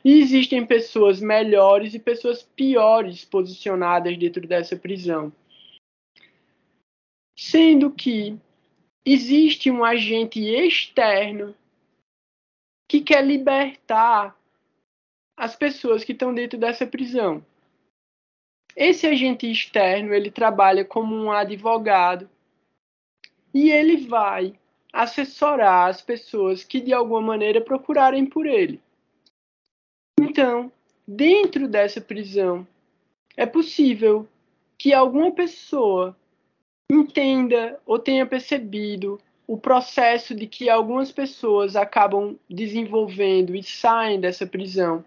[0.03, 5.31] E existem pessoas melhores e pessoas piores posicionadas dentro dessa prisão.
[7.38, 8.35] Sendo que
[9.05, 11.53] existe um agente externo
[12.89, 14.36] que quer libertar
[15.38, 17.45] as pessoas que estão dentro dessa prisão.
[18.75, 22.27] Esse agente externo, ele trabalha como um advogado
[23.53, 24.55] e ele vai
[24.91, 28.81] assessorar as pessoas que de alguma maneira procurarem por ele.
[30.19, 30.71] Então,
[31.07, 32.67] dentro dessa prisão,
[33.35, 34.27] é possível
[34.77, 36.17] que alguma pessoa
[36.91, 44.45] entenda ou tenha percebido o processo de que algumas pessoas acabam desenvolvendo e saem dessa
[44.45, 45.03] prisão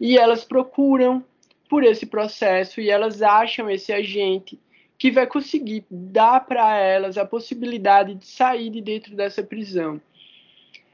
[0.00, 1.24] e elas procuram
[1.68, 4.58] por esse processo e elas acham esse agente
[4.98, 10.00] que vai conseguir dar para elas a possibilidade de sair de dentro dessa prisão.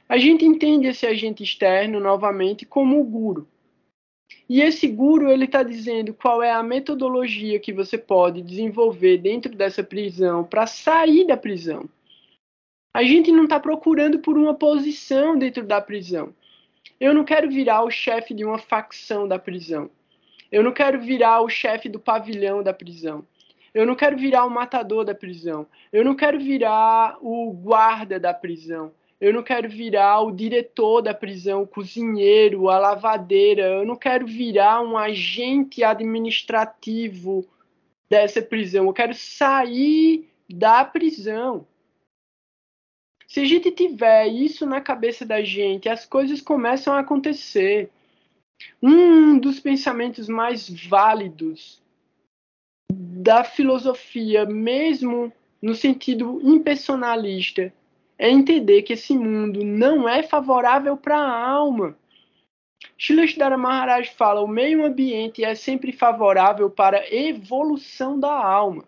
[0.09, 3.49] A gente entende esse agente externo novamente como o guru.
[4.49, 9.53] E esse guru ele está dizendo qual é a metodologia que você pode desenvolver dentro
[9.57, 11.89] dessa prisão para sair da prisão.
[12.95, 16.33] A gente não está procurando por uma posição dentro da prisão.
[16.99, 19.91] Eu não quero virar o chefe de uma facção da prisão.
[20.51, 23.25] Eu não quero virar o chefe do pavilhão da prisão.
[23.75, 25.67] Eu não quero virar o matador da prisão.
[25.93, 28.93] Eu não quero virar o guarda da prisão.
[29.21, 33.63] Eu não quero virar o diretor da prisão, o cozinheiro, a lavadeira.
[33.63, 37.47] Eu não quero virar um agente administrativo
[38.09, 38.87] dessa prisão.
[38.87, 41.67] Eu quero sair da prisão.
[43.27, 47.91] Se a gente tiver isso na cabeça da gente, as coisas começam a acontecer.
[48.83, 51.83] Um dos pensamentos mais válidos
[52.91, 57.73] da filosofia, mesmo no sentido impersonalista,
[58.19, 61.97] é entender que esse mundo não é favorável para a alma.
[62.97, 68.85] Shristara Maharaj fala: o meio ambiente é sempre favorável para a evolução da alma.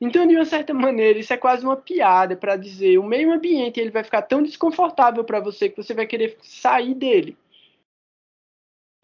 [0.00, 3.80] Então, de uma certa maneira, isso é quase uma piada para dizer o meio ambiente
[3.80, 7.36] ele vai ficar tão desconfortável para você que você vai querer sair dele.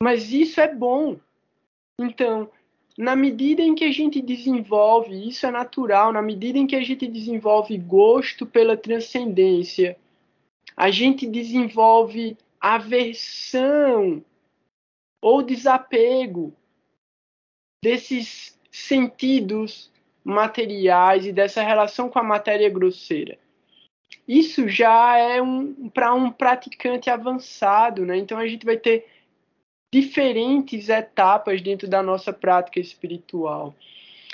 [0.03, 1.19] Mas isso é bom.
[2.01, 2.51] Então,
[2.97, 6.83] na medida em que a gente desenvolve, isso é natural, na medida em que a
[6.83, 9.99] gente desenvolve gosto pela transcendência,
[10.77, 14.25] a gente desenvolve aversão
[15.21, 16.55] ou desapego
[17.83, 19.91] desses sentidos
[20.25, 23.39] materiais e dessa relação com a matéria grosseira.
[24.27, 28.17] Isso já é um, para um praticante avançado, né?
[28.17, 29.07] Então a gente vai ter
[29.93, 33.75] diferentes etapas dentro da nossa prática espiritual.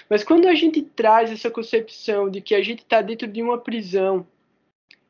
[0.09, 3.59] Mas quando a gente traz essa concepção de que a gente está dentro de uma
[3.59, 4.27] prisão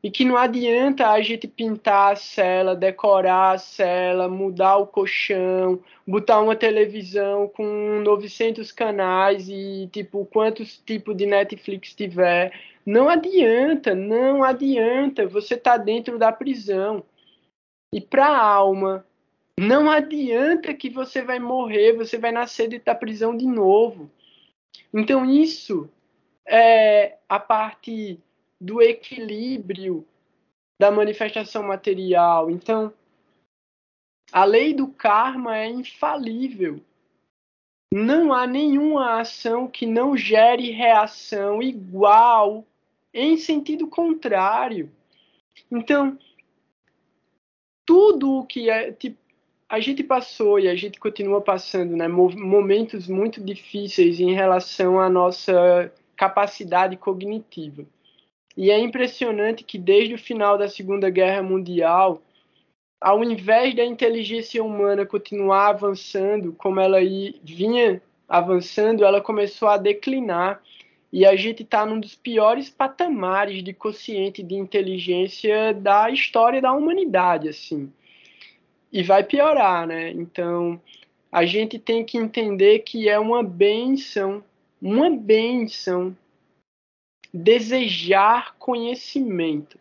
[0.03, 5.79] e que não adianta a gente pintar a cela, decorar a cela, mudar o colchão,
[6.07, 12.51] botar uma televisão com 900 canais e tipo quantos tipos de Netflix tiver,
[12.85, 17.03] não adianta, não adianta, você está dentro da prisão.
[17.93, 19.05] E para a alma,
[19.59, 24.09] não adianta que você vai morrer, você vai nascer dentro da prisão de novo.
[24.91, 25.87] Então isso
[26.47, 28.19] é a parte
[28.61, 30.07] do equilíbrio
[30.79, 32.51] da manifestação material.
[32.51, 32.93] Então,
[34.31, 36.79] a lei do karma é infalível.
[37.91, 42.65] Não há nenhuma ação que não gere reação igual
[43.11, 44.91] em sentido contrário.
[45.69, 46.17] Então,
[47.85, 49.17] tudo o que é, tipo,
[49.67, 55.09] a gente passou e a gente continua passando né, momentos muito difíceis em relação à
[55.09, 57.85] nossa capacidade cognitiva.
[58.55, 62.21] E é impressionante que desde o final da Segunda Guerra Mundial,
[62.99, 66.99] ao invés da inteligência humana continuar avançando como ela
[67.43, 70.61] vinha avançando, ela começou a declinar.
[71.11, 76.71] E a gente está num dos piores patamares de consciente de inteligência da história da
[76.71, 77.91] humanidade, assim.
[78.93, 80.11] E vai piorar, né?
[80.11, 80.79] Então,
[81.29, 84.41] a gente tem que entender que é uma benção,
[84.81, 86.15] uma benção
[87.33, 89.79] desejar conhecimento.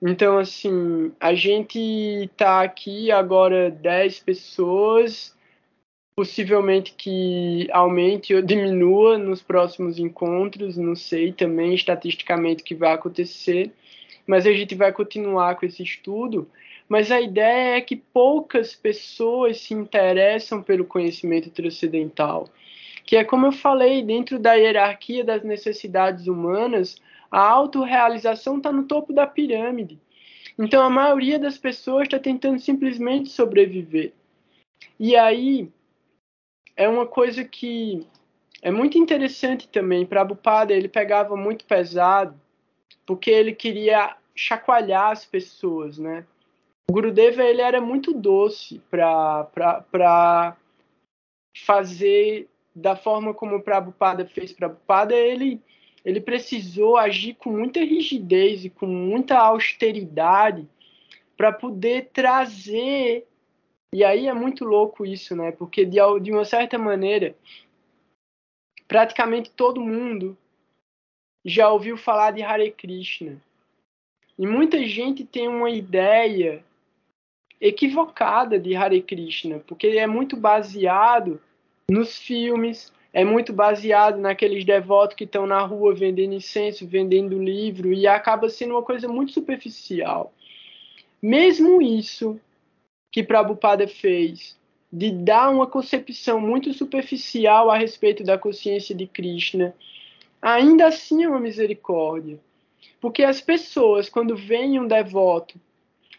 [0.00, 5.34] Então, assim, a gente está aqui agora 10 pessoas,
[6.14, 12.92] possivelmente que aumente ou diminua nos próximos encontros, não sei também estatisticamente o que vai
[12.92, 13.72] acontecer,
[14.26, 16.48] mas a gente vai continuar com esse estudo.
[16.88, 22.48] Mas a ideia é que poucas pessoas se interessam pelo conhecimento transcendental,
[23.06, 26.96] que é como eu falei, dentro da hierarquia das necessidades humanas,
[27.30, 30.00] a autorrealização está no topo da pirâmide.
[30.58, 34.12] Então a maioria das pessoas está tentando simplesmente sobreviver.
[34.98, 35.70] E aí
[36.76, 38.04] é uma coisa que
[38.60, 40.04] é muito interessante também.
[40.04, 42.38] Prabhupada ele pegava muito pesado
[43.06, 46.26] porque ele queria chacoalhar as pessoas, né?
[46.90, 50.56] O Gurudeva ele era muito doce para
[51.64, 55.60] fazer da forma como o Prabhupada fez Prabhupada, ele
[56.04, 60.68] ele precisou agir com muita rigidez e com muita austeridade
[61.36, 63.26] para poder trazer.
[63.92, 65.50] E aí é muito louco isso, né?
[65.50, 67.34] Porque de, de uma certa maneira,
[68.86, 70.38] praticamente todo mundo
[71.44, 73.42] já ouviu falar de Hare Krishna.
[74.38, 76.64] E muita gente tem uma ideia
[77.60, 81.42] equivocada de Hare Krishna, porque é muito baseado
[81.90, 87.92] nos filmes, é muito baseado naqueles devotos que estão na rua vendendo incenso, vendendo livro,
[87.92, 90.32] e acaba sendo uma coisa muito superficial.
[91.22, 92.40] Mesmo isso
[93.10, 94.58] que Prabhupada fez,
[94.92, 99.74] de dar uma concepção muito superficial a respeito da consciência de Krishna,
[100.42, 102.38] ainda assim é uma misericórdia.
[103.00, 105.58] Porque as pessoas, quando veem um devoto,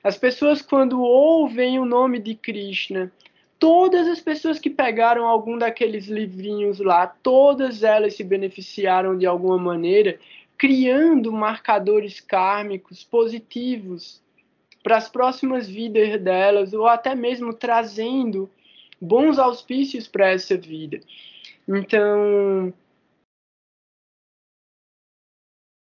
[0.03, 3.11] as pessoas, quando ouvem o nome de Krishna,
[3.59, 9.57] todas as pessoas que pegaram algum daqueles livrinhos lá, todas elas se beneficiaram de alguma
[9.57, 10.19] maneira,
[10.57, 14.21] criando marcadores kármicos positivos
[14.83, 18.49] para as próximas vidas delas, ou até mesmo trazendo
[19.01, 20.99] bons auspícios para essa vida.
[21.67, 22.73] Então,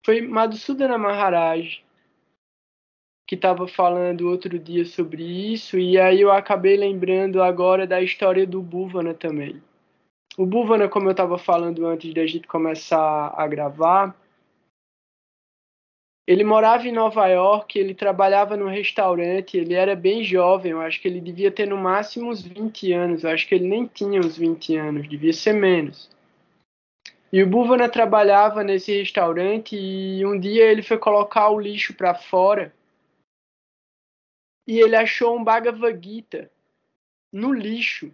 [0.05, 1.83] foi Madhusudana Maharaj
[3.31, 8.45] que estava falando outro dia sobre isso, e aí eu acabei lembrando agora da história
[8.45, 9.63] do Búvana também.
[10.37, 14.13] O Búvana, como eu estava falando antes da gente começar a gravar,
[16.27, 21.01] ele morava em Nova York, ele trabalhava no restaurante, ele era bem jovem, eu acho
[21.01, 24.19] que ele devia ter no máximo uns 20 anos, eu acho que ele nem tinha
[24.19, 26.09] uns 20 anos, devia ser menos.
[27.31, 32.13] E o Búvana trabalhava nesse restaurante e um dia ele foi colocar o lixo para
[32.13, 32.73] fora
[34.67, 36.51] e ele achou um Bhagavad Gita
[37.31, 38.13] no lixo.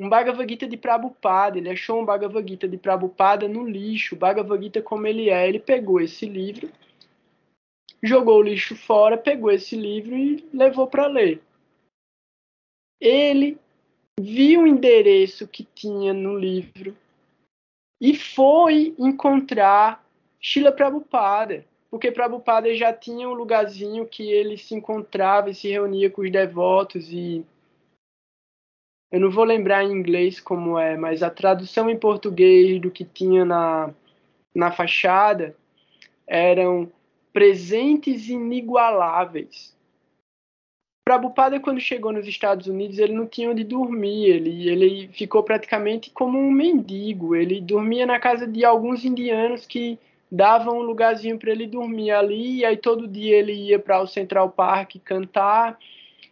[0.00, 1.58] Um Bhagavad Gita de Prabhupada.
[1.58, 4.14] Ele achou um Bhagavad Gita de Prabhupada no lixo.
[4.14, 5.48] O Bhagavad Gita como ele é.
[5.48, 6.70] Ele pegou esse livro,
[8.02, 11.42] jogou o lixo fora, pegou esse livro e levou para ler.
[13.00, 13.58] Ele
[14.20, 16.96] viu o endereço que tinha no livro
[18.00, 20.04] e foi encontrar
[20.40, 26.10] Shila Prabhupada porque Prabhupada já tinha um lugarzinho que ele se encontrava e se reunia
[26.10, 27.44] com os devotos e
[29.10, 33.04] eu não vou lembrar em inglês como é, mas a tradução em português do que
[33.04, 33.94] tinha na,
[34.54, 35.56] na fachada
[36.26, 36.92] eram
[37.32, 39.74] presentes inigualáveis.
[41.06, 46.10] Prabhupada, quando chegou nos Estados Unidos, ele não tinha onde dormir, ele, ele ficou praticamente
[46.10, 47.34] como um mendigo.
[47.34, 49.98] Ele dormia na casa de alguns indianos que
[50.30, 54.06] dava um lugarzinho para ele dormir ali, e aí todo dia ele ia para o
[54.06, 55.78] Central Park cantar,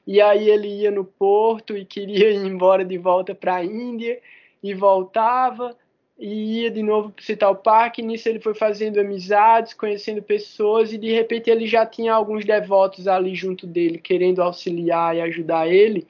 [0.07, 4.20] e aí ele ia no porto e queria ir embora de volta para a Índia,
[4.62, 5.76] e voltava,
[6.18, 10.22] e ia de novo para o Central Park, e nisso ele foi fazendo amizades, conhecendo
[10.22, 15.20] pessoas, e de repente ele já tinha alguns devotos ali junto dele, querendo auxiliar e
[15.20, 16.07] ajudar ele,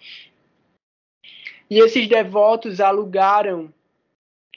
[1.69, 3.73] e esses devotos alugaram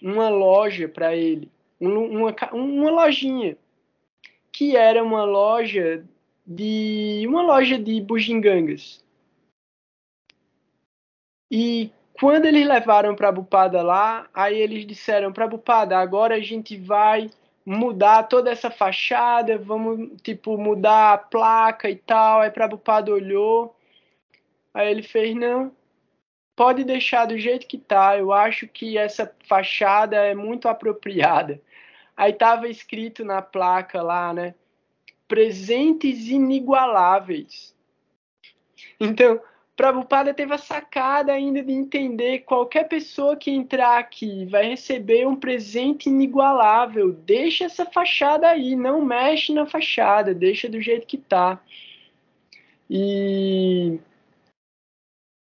[0.02, 1.50] uma loja para ele,
[1.80, 3.58] uma, uma lojinha
[4.52, 6.06] que era uma loja
[6.46, 9.04] de uma loja de bugigangas.
[11.52, 16.76] E quando eles levaram para Bupada lá, aí eles disseram para Bupada, agora a gente
[16.76, 17.30] vai
[17.66, 22.42] mudar toda essa fachada, vamos tipo mudar a placa e tal.
[22.42, 23.76] Aí Prabhupada olhou,
[24.74, 25.72] aí ele fez não,
[26.56, 28.18] pode deixar do jeito que tá.
[28.18, 31.62] Eu acho que essa fachada é muito apropriada.
[32.20, 34.54] Aí tava escrito na placa lá, né?
[35.26, 37.74] Presentes inigualáveis.
[39.00, 39.40] Então,
[39.74, 45.36] Prabhupada teve a sacada ainda de entender qualquer pessoa que entrar aqui vai receber um
[45.38, 47.14] presente inigualável.
[47.14, 51.58] Deixa essa fachada aí, não mexe na fachada, deixa do jeito que tá.
[52.90, 53.98] E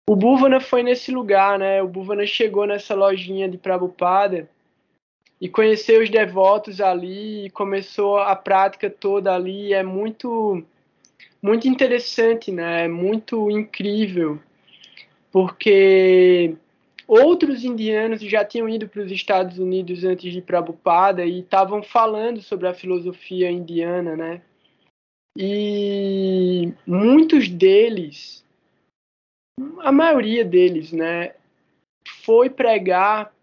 [0.07, 1.81] o Bhuvana foi nesse lugar, né?
[1.81, 4.47] O Bhuvana chegou nessa lojinha de Prabhupada
[5.39, 9.73] e conheceu os devotos ali começou a prática toda ali.
[9.73, 10.63] É muito
[11.41, 12.87] muito interessante, né?
[12.87, 14.39] Muito incrível,
[15.31, 16.55] porque
[17.07, 22.41] outros indianos já tinham ido para os Estados Unidos antes de Prabhupada e estavam falando
[22.41, 24.41] sobre a filosofia indiana, né?
[25.37, 28.45] E muitos deles,
[29.79, 31.33] a maioria deles, né,
[32.25, 33.33] foi pregar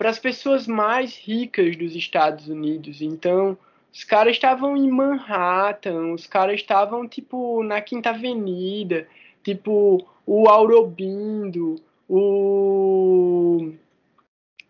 [0.00, 3.02] para as pessoas mais ricas dos Estados Unidos.
[3.02, 3.58] Então,
[3.92, 9.06] os caras estavam em Manhattan, os caras estavam, tipo, na Quinta Avenida,
[9.44, 11.76] tipo, o Aurobindo,
[12.08, 13.74] o.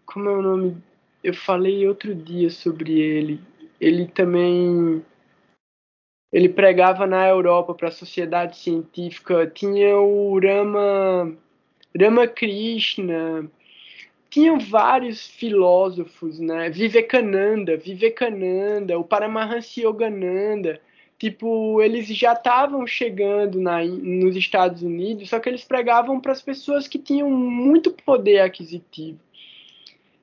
[0.05, 0.77] Como é o nome?
[1.23, 3.41] Eu falei outro dia sobre ele.
[3.81, 5.01] Ele também.
[6.33, 9.47] Ele pregava na Europa para a sociedade científica.
[9.47, 11.33] Tinha o Rama,
[11.97, 13.49] Rama Krishna,
[14.31, 16.71] tinham vários filósofos, né?
[16.71, 20.81] Vivekananda, Vivekananda, o Paramahansa Yogananda,
[21.19, 26.41] tipo, eles já estavam chegando na, nos Estados Unidos, só que eles pregavam para as
[26.41, 29.19] pessoas que tinham muito poder aquisitivo.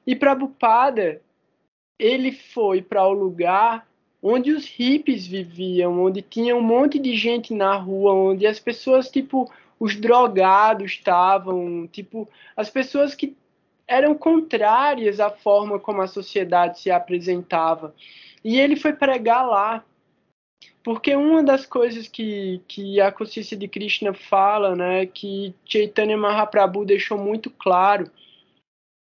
[0.05, 1.21] E Prabhupada,
[1.99, 3.85] ele foi para o lugar
[4.23, 9.09] onde os hippies viviam, onde tinha um monte de gente na rua, onde as pessoas,
[9.09, 13.35] tipo, os drogados estavam, tipo, as pessoas que
[13.87, 17.95] eram contrárias à forma como a sociedade se apresentava.
[18.43, 19.83] E ele foi pregar lá.
[20.83, 26.85] Porque uma das coisas que, que a consciência de Krishna fala, né, que Chaitanya Mahaprabhu
[26.85, 28.09] deixou muito claro,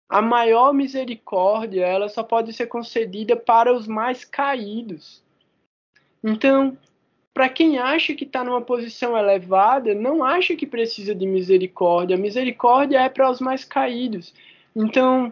[0.10, 5.24] a maior misericórdia ela só pode ser concedida para os mais caídos.
[6.24, 6.76] Então,
[7.34, 12.16] para quem acha que está numa posição elevada, não acha que precisa de misericórdia.
[12.16, 14.34] A misericórdia é para os mais caídos.
[14.76, 15.32] Então,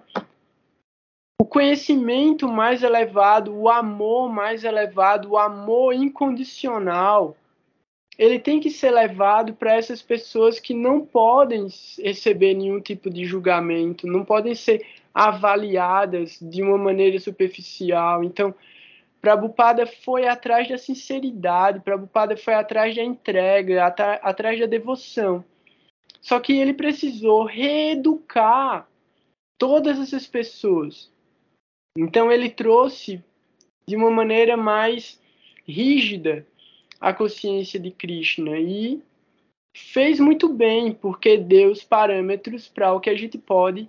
[1.39, 7.35] o conhecimento mais elevado, o amor mais elevado, o amor incondicional,
[8.17, 11.67] ele tem que ser levado para essas pessoas que não podem
[12.01, 18.23] receber nenhum tipo de julgamento, não podem ser avaliadas de uma maneira superficial.
[18.23, 18.53] Então,
[19.19, 25.43] Prabhupada foi atrás da sinceridade, Prabhupada foi atrás da entrega, atrás da devoção.
[26.21, 28.87] Só que ele precisou reeducar
[29.63, 31.09] todas essas pessoas.
[31.97, 33.23] Então ele trouxe
[33.87, 35.17] de uma maneira mais
[35.65, 36.45] rígida
[36.99, 39.01] a consciência de Krishna e
[39.73, 43.87] fez muito bem, porque deu os parâmetros para o que a gente pode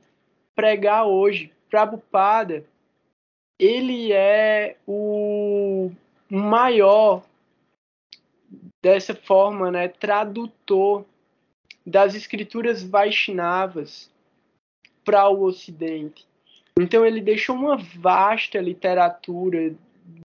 [0.55, 1.53] pregar hoje.
[1.69, 2.65] Prabhupada,
[3.59, 5.91] ele é o
[6.31, 7.25] maior
[8.81, 11.05] dessa forma, né, tradutor
[11.85, 14.14] das escrituras Vaishnavas
[15.05, 16.27] para o Ocidente.
[16.79, 19.75] Então ele deixou uma vasta literatura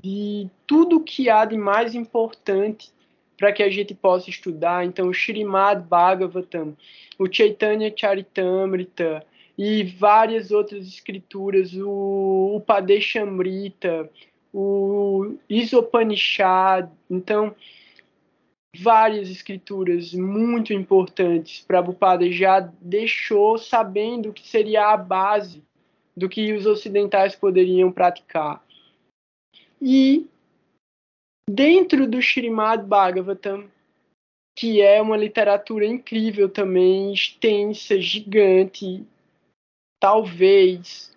[0.04, 2.94] de tudo que há de mais importante
[3.38, 4.86] para que a gente possa estudar.
[4.86, 6.76] Então, o Srimad Bhagavatam,
[7.20, 9.26] o Chaitanya Charitamrita
[9.58, 14.10] e várias outras escrituras, o Upadeshamrita,
[14.54, 16.90] o Isopanishad.
[17.10, 17.56] Então,
[18.82, 21.64] várias escrituras muito importantes.
[21.66, 25.64] Prabhupada já deixou sabendo que seria a base
[26.16, 28.64] do que os ocidentais poderiam praticar.
[29.82, 30.28] E
[31.50, 33.70] dentro do Srimad Bhagavatam,
[34.58, 39.06] que é uma literatura incrível também, extensa, gigante,
[40.00, 41.16] talvez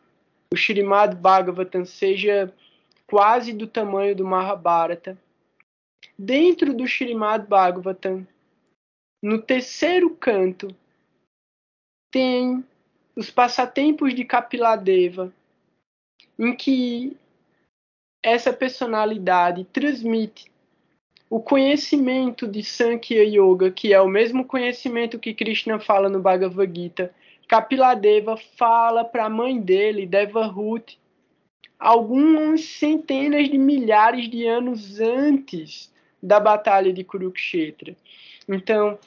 [0.53, 2.53] o Srimad Bhagavatam seja
[3.07, 5.17] quase do tamanho do Mahabharata
[6.19, 8.27] dentro do Srimad Bhagavatam,
[9.23, 10.75] no terceiro canto,
[12.11, 12.65] tem
[13.15, 15.33] os passatempos de Kapiladeva,
[16.39, 17.17] em que
[18.23, 20.51] essa personalidade transmite
[21.31, 26.73] o conhecimento de Sankhya Yoga, que é o mesmo conhecimento que Krishna fala no Bhagavad
[26.75, 27.15] Gita.
[27.47, 30.99] Kapiladeva fala para a mãe dele, Devahuti,
[31.79, 35.93] algumas centenas de milhares de anos antes
[36.23, 37.97] da batalha de Kurukshetra.
[38.49, 38.99] Então,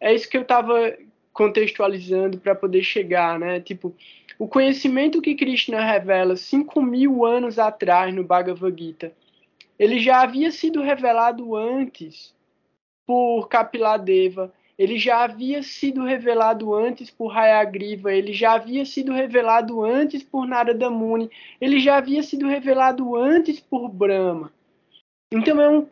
[0.00, 0.96] é isso que eu estava
[1.32, 3.60] contextualizando para poder chegar, né?
[3.60, 3.94] Tipo,
[4.38, 9.12] o conhecimento que Krishna revela 5 mil anos atrás no Bhagavad Gita,
[9.78, 12.34] ele já havia sido revelado antes
[13.06, 19.82] por Kapiladeva ele já havia sido revelado antes por Hayagriva, ele já havia sido revelado
[19.82, 24.52] antes por Narada Muni, ele já havia sido revelado antes por Brahma.
[25.32, 25.86] Então é um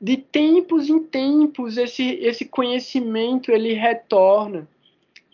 [0.00, 4.68] de tempos em tempos esse esse conhecimento ele retorna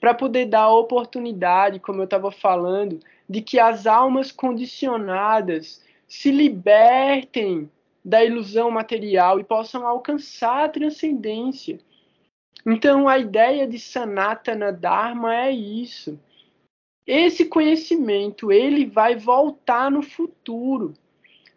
[0.02, 2.98] para poder dar a oportunidade, como eu estava falando,
[3.28, 7.70] de que as almas condicionadas se libertem
[8.04, 11.78] da ilusão material e possam alcançar a transcendência.
[12.66, 16.18] Então, a ideia de Sanatana Dharma é isso.
[17.06, 20.94] Esse conhecimento, ele vai voltar no futuro.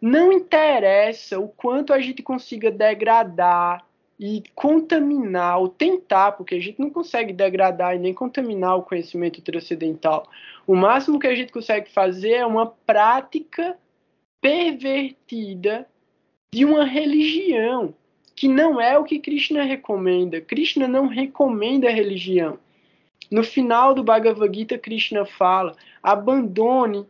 [0.06, 3.84] Não interessa o quanto a gente consiga degradar
[4.20, 9.42] e contaminar, ou tentar, porque a gente não consegue degradar e nem contaminar o conhecimento
[9.42, 10.30] transcendental.
[10.64, 13.76] O máximo que a gente consegue fazer é uma prática
[14.40, 15.88] pervertida
[16.54, 17.92] de uma religião,
[18.36, 20.40] que não é o que Krishna recomenda.
[20.40, 22.60] Krishna não recomenda religião.
[23.28, 27.04] No final do Bhagavad Gita, Krishna fala: abandone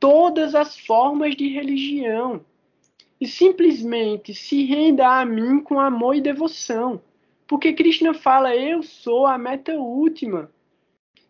[0.00, 2.44] todas as formas de religião
[3.20, 7.00] e simplesmente se renda a mim com amor e devoção.
[7.46, 10.50] Porque Krishna fala: eu sou a meta última.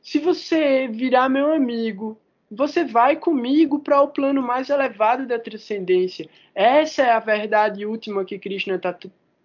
[0.00, 2.18] Se você virar meu amigo,
[2.50, 6.28] você vai comigo para o plano mais elevado da transcendência.
[6.54, 8.96] Essa é a verdade última que Krishna está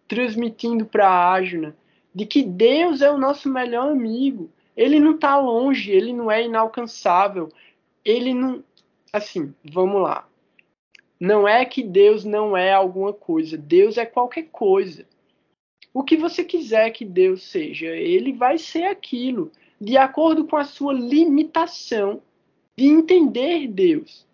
[0.07, 1.76] transmitindo para Arjuna,
[2.13, 4.49] de que Deus é o nosso melhor amigo.
[4.76, 7.49] Ele não está longe, ele não é inalcançável.
[8.03, 8.63] Ele não.
[9.16, 10.28] Assim, vamos lá.
[11.18, 13.57] Não é que Deus não é alguma coisa.
[13.57, 15.05] Deus é qualquer coisa.
[15.93, 20.66] O que você quiser que Deus seja, ele vai ser aquilo, de acordo com a
[20.66, 22.22] sua limitação
[22.78, 24.28] de entender Deus.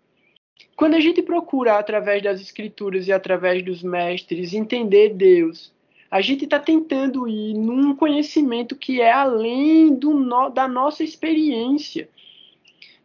[0.74, 5.72] Quando a gente procura, através das escrituras e através dos mestres, entender Deus,
[6.10, 12.08] a gente está tentando ir num conhecimento que é além no, da nossa experiência.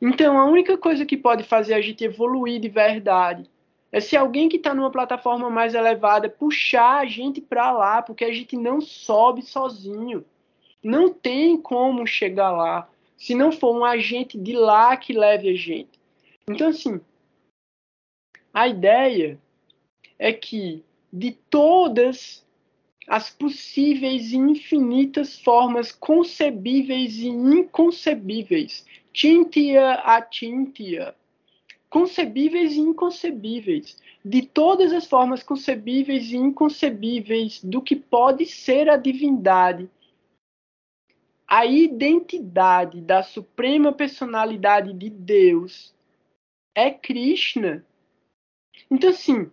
[0.01, 3.49] Então, a única coisa que pode fazer a gente evoluir de verdade
[3.91, 8.25] é se alguém que está numa plataforma mais elevada puxar a gente para lá, porque
[8.25, 10.25] a gente não sobe sozinho.
[10.83, 12.87] Não tem como chegar lá
[13.17, 15.99] se não for um agente de lá que leve a gente.
[16.47, 17.01] Então, assim,
[18.53, 19.39] a ideia
[20.19, 22.45] é que de todas
[23.07, 28.85] as possíveis e infinitas formas concebíveis e inconcebíveis,
[29.17, 31.15] tintia a tintia,
[31.89, 38.95] concebíveis e inconcebíveis, de todas as formas concebíveis e inconcebíveis do que pode ser a
[38.95, 39.89] divindade,
[41.47, 45.95] a identidade da suprema personalidade de Deus
[46.75, 47.83] é Krishna.
[48.91, 49.49] Então, assim,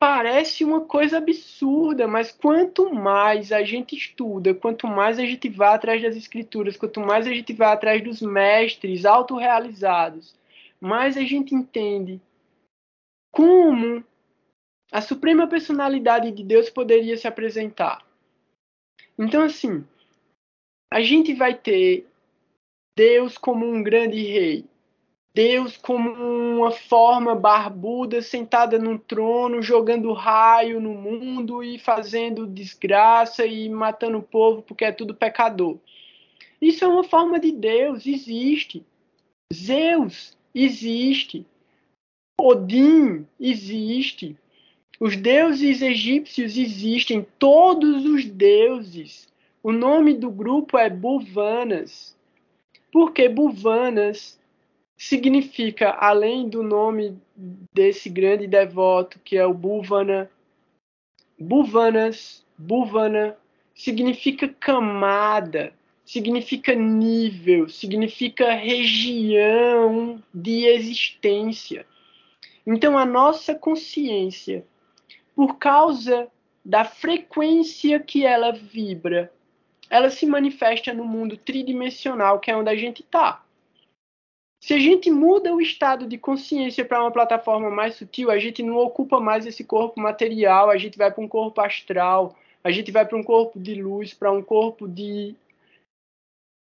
[0.00, 5.74] parece uma coisa absurda, mas quanto mais a gente estuda, quanto mais a gente vai
[5.74, 10.34] atrás das escrituras, quanto mais a gente vai atrás dos mestres autorrealizados,
[10.80, 12.18] mais a gente entende
[13.30, 14.02] como
[14.90, 18.02] a suprema personalidade de Deus poderia se apresentar.
[19.18, 19.86] Então, assim,
[20.90, 22.08] a gente vai ter
[22.96, 24.64] Deus como um grande rei,
[25.34, 33.46] Deus como uma forma barbuda sentada num trono, jogando raio no mundo e fazendo desgraça
[33.46, 35.78] e matando o povo porque é tudo pecador.
[36.60, 38.84] Isso é uma forma de Deus, existe.
[39.52, 41.46] Zeus existe.
[42.40, 44.36] Odin existe.
[44.98, 49.30] Os deuses egípcios existem, todos os deuses
[49.62, 52.16] o nome do grupo é Buvanas.
[52.90, 54.39] Porque Buvanas
[55.00, 57.16] significa, além do nome
[57.72, 60.30] desse grande devoto, que é o Buvana,
[61.38, 63.34] Buvanas, Buvana,
[63.74, 65.72] significa camada,
[66.04, 71.86] significa nível, significa região de existência.
[72.66, 74.66] Então, a nossa consciência,
[75.34, 76.28] por causa
[76.62, 79.32] da frequência que ela vibra,
[79.88, 83.42] ela se manifesta no mundo tridimensional, que é onde a gente está.
[84.60, 88.62] Se a gente muda o estado de consciência para uma plataforma mais sutil, a gente
[88.62, 92.92] não ocupa mais esse corpo material, a gente vai para um corpo astral, a gente
[92.92, 95.34] vai para um corpo de luz, para um corpo de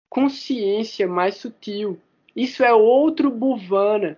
[0.09, 1.99] consciência mais sutil.
[2.33, 4.17] Isso é outro Bhuvana.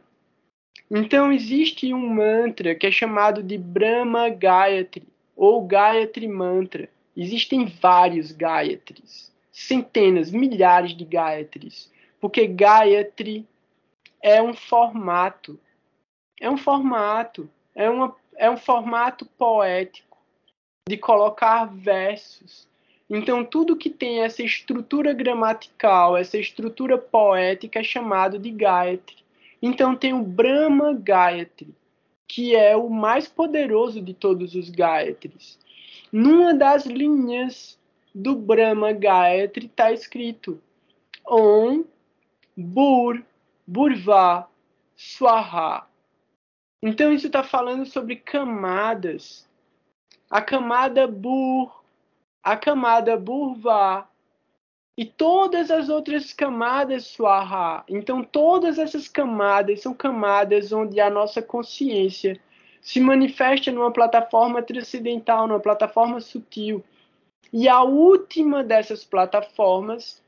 [0.89, 6.87] Então existe um mantra que é chamado de Brahma Gayatri ou Gayatri Mantra.
[7.17, 13.47] Existem vários Gayatris, centenas, milhares de Gayatris, porque Gayatri
[14.23, 15.59] é um formato,
[16.39, 20.17] é um formato, é, uma, é um formato poético
[20.87, 22.65] de colocar versos.
[23.09, 29.17] Então, tudo que tem essa estrutura gramatical, essa estrutura poética é chamado de Gayatri.
[29.61, 31.75] Então, tem o Brahma Gayatri,
[32.25, 35.59] que é o mais poderoso de todos os Gayatris.
[36.11, 37.77] Numa das linhas
[38.15, 40.61] do Brahma Gayatri está escrito
[41.27, 41.83] Om
[42.55, 43.21] Bur
[43.65, 44.47] Burva
[44.95, 45.87] Swaha.
[46.81, 49.49] Então, isso está falando sobre camadas.
[50.29, 51.83] A camada Bur
[52.43, 54.05] a camada Burva
[54.97, 57.83] e todas as outras camadas Swaha.
[57.87, 62.39] Então, todas essas camadas são camadas onde a nossa consciência
[62.81, 66.83] se manifesta numa plataforma transcendental, numa plataforma sutil.
[67.51, 70.21] E a última dessas plataformas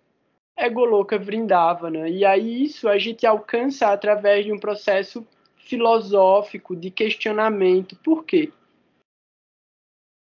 [0.58, 2.10] é Goloka Vrindavana.
[2.10, 5.26] E aí isso a gente alcança através de um processo
[5.58, 7.96] filosófico de questionamento.
[7.98, 8.52] Por quê?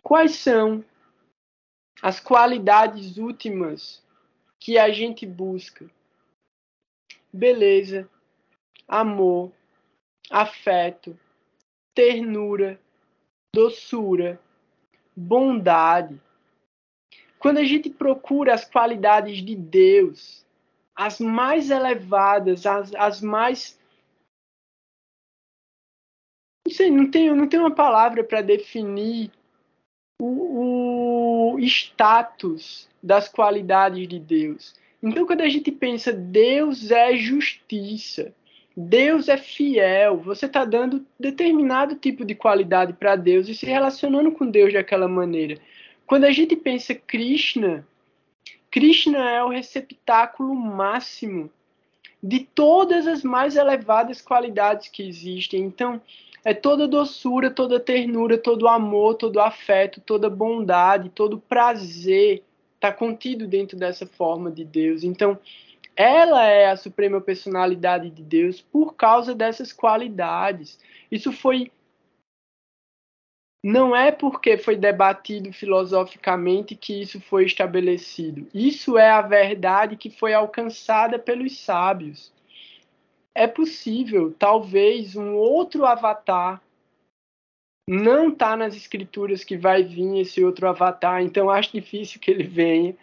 [0.01, 0.83] Quais são
[2.01, 4.01] as qualidades últimas
[4.59, 5.89] que a gente busca.
[7.31, 8.09] Beleza,
[8.87, 9.51] amor,
[10.29, 11.17] afeto,
[11.93, 12.79] ternura,
[13.53, 14.39] doçura,
[15.15, 16.19] bondade.
[17.39, 20.45] Quando a gente procura as qualidades de Deus,
[20.93, 23.79] as mais elevadas, as, as mais.
[26.67, 29.31] Não sei, não tenho, não tenho uma palavra para definir
[30.21, 34.75] o, o status das qualidades de Deus.
[35.01, 38.33] Então, quando a gente pensa Deus é justiça,
[38.75, 44.31] Deus é fiel, você está dando determinado tipo de qualidade para Deus e se relacionando
[44.31, 45.57] com Deus daquela maneira.
[46.09, 47.87] Quando a gente pensa Krishna,
[48.71, 51.51] Krishna é o receptáculo máximo
[52.21, 55.61] de todas as mais elevadas qualidades que existem.
[55.61, 56.01] Então,
[56.43, 62.41] é toda doçura, toda ternura, todo amor, todo afeto, toda bondade, todo prazer
[62.73, 65.03] está contido dentro dessa forma de Deus.
[65.03, 65.37] Então,
[65.95, 70.79] ela é a suprema personalidade de Deus por causa dessas qualidades.
[71.11, 71.71] Isso foi
[73.63, 78.47] não é porque foi debatido filosoficamente que isso foi estabelecido.
[78.53, 82.31] Isso é a verdade que foi alcançada pelos sábios
[83.39, 86.61] é possível, talvez, um outro avatar
[87.89, 92.43] não está nas escrituras que vai vir esse outro avatar, então acho difícil que ele
[92.43, 92.95] venha.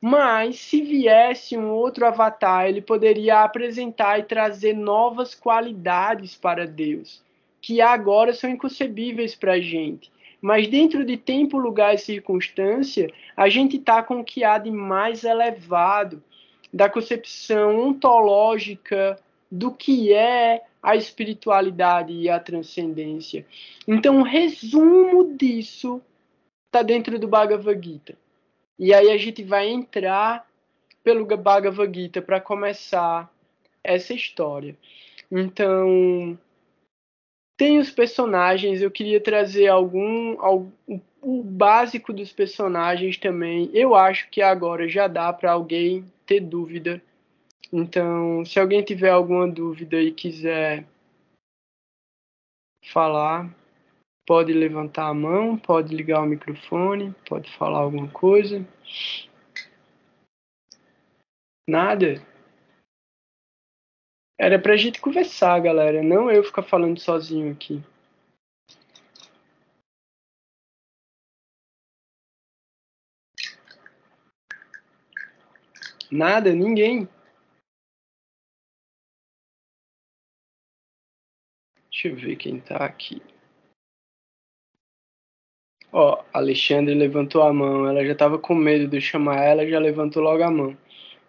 [0.00, 7.20] Mas se viesse um outro avatar, ele poderia apresentar e trazer novas qualidades para Deus,
[7.60, 10.10] que agora são inconcebíveis para a gente.
[10.40, 14.70] Mas dentro de tempo, lugar e circunstância, a gente está com o que há de
[14.70, 16.22] mais elevado
[16.72, 19.18] da concepção ontológica
[19.50, 23.44] do que é a espiritualidade e a transcendência.
[23.86, 26.00] Então, o resumo disso
[26.66, 28.16] está dentro do Bhagavad Gita.
[28.78, 30.46] E aí a gente vai entrar
[31.04, 33.30] pelo Bhagavad Gita para começar
[33.84, 34.76] essa história.
[35.30, 36.38] Então,
[37.60, 40.70] tem os personagens, eu queria trazer algum, algum
[41.22, 43.70] o básico dos personagens também.
[43.74, 47.02] Eu acho que agora já dá para alguém ter dúvida
[47.72, 50.84] então, se alguém tiver alguma dúvida e quiser
[52.86, 53.54] falar,
[54.26, 58.66] pode levantar a mão, pode ligar o microfone, pode falar alguma coisa.
[61.68, 62.20] Nada?
[64.42, 67.82] Era pra gente conversar, galera, não eu ficar falando sozinho aqui.
[76.10, 77.06] Nada, ninguém.
[81.90, 83.20] Deixa eu ver quem tá aqui.
[85.92, 87.86] Ó, Alexandre levantou a mão.
[87.86, 90.74] Ela já tava com medo de eu chamar ela, já levantou logo a mão.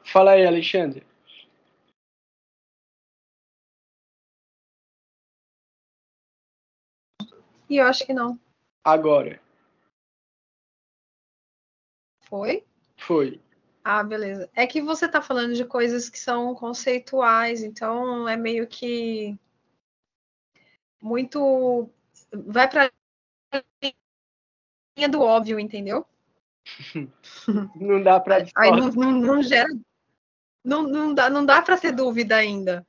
[0.01, 1.10] Fala aí, Alexandre.
[7.71, 8.37] E eu acho que não.
[8.83, 9.41] Agora.
[12.27, 12.65] Foi?
[12.97, 13.39] Foi.
[13.81, 14.49] Ah, beleza.
[14.53, 19.39] É que você tá falando de coisas que são conceituais, então é meio que
[21.01, 21.89] muito.
[22.33, 22.91] Vai para
[24.97, 26.05] linha do óbvio, entendeu?
[27.73, 28.45] Não dá para.
[28.53, 29.69] Aí não, não, não, gera.
[30.61, 32.85] Não, não dá, não dá para ter dúvida ainda.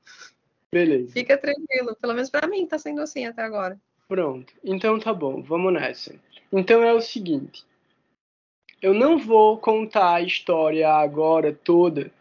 [0.72, 1.12] Beleza.
[1.12, 1.96] Fica tranquilo.
[2.00, 3.80] Pelo menos para mim tá sendo assim até agora.
[4.08, 4.52] Pronto.
[4.64, 5.42] Então tá bom.
[5.42, 6.14] Vamos nessa.
[6.52, 7.64] Então é o seguinte.
[8.80, 12.12] Eu não vou contar a história agora toda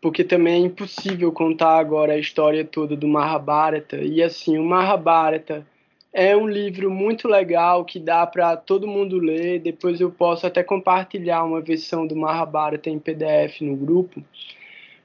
[0.00, 3.96] porque também é impossível contar agora a história toda do Mahabharata.
[3.98, 5.66] E assim, o Mahabharata
[6.12, 9.60] É um livro muito legal que dá para todo mundo ler.
[9.60, 14.22] Depois eu posso até compartilhar uma versão do Mahabharata em PDF no grupo,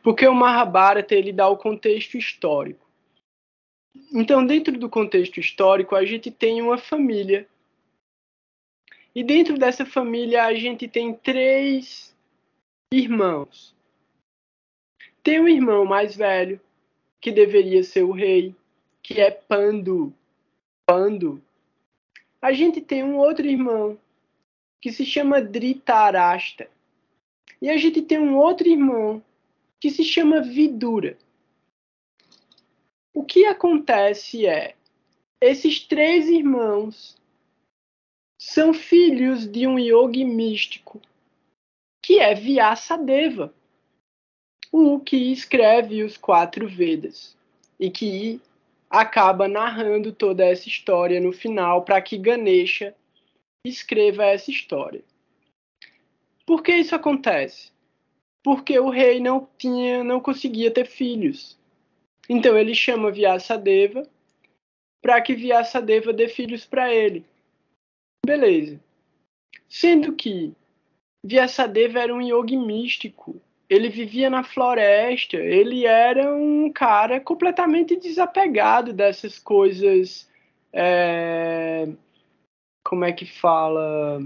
[0.04, 2.83] porque o Mahabharata ele dá o contexto histórico.
[4.12, 7.48] Então, dentro do contexto histórico, a gente tem uma família.
[9.16, 12.16] E dentro dessa família, a gente tem três
[12.92, 13.76] irmãos.
[15.22, 16.60] Tem um irmão mais velho,
[17.22, 18.56] que deveria ser o rei,
[19.02, 20.14] que é Pandu.
[20.86, 21.42] Pandu.
[22.42, 23.98] A gente tem um outro irmão,
[24.82, 26.70] que se chama Dhritarashtra.
[27.62, 29.24] E a gente tem um outro irmão,
[29.80, 31.18] que se chama Vidura.
[33.14, 34.76] O que acontece é,
[35.40, 37.16] esses três irmãos
[38.40, 41.02] são filhos de um yogi místico,
[42.02, 43.54] que é Vyasadeva,
[44.72, 47.38] o que escreve os quatro Vedas
[47.80, 48.42] e que
[48.90, 52.96] acaba narrando toda essa história no final para que Ganesha
[53.66, 55.04] escreva essa história.
[56.46, 57.72] Por que isso acontece?
[58.44, 61.58] Porque o rei não tinha, não conseguia ter filhos.
[62.30, 64.08] Então ele chama Vyasadeva
[65.02, 67.26] para que Vyasadeva dê filhos para ele.
[68.26, 68.80] Beleza.
[69.68, 70.54] Sendo que
[71.26, 73.42] Vyasadeva era um yogi místico.
[73.70, 80.30] Ele vivia na floresta, ele era um cara completamente desapegado dessas coisas.
[80.72, 81.88] É...
[82.86, 84.22] Como é que fala?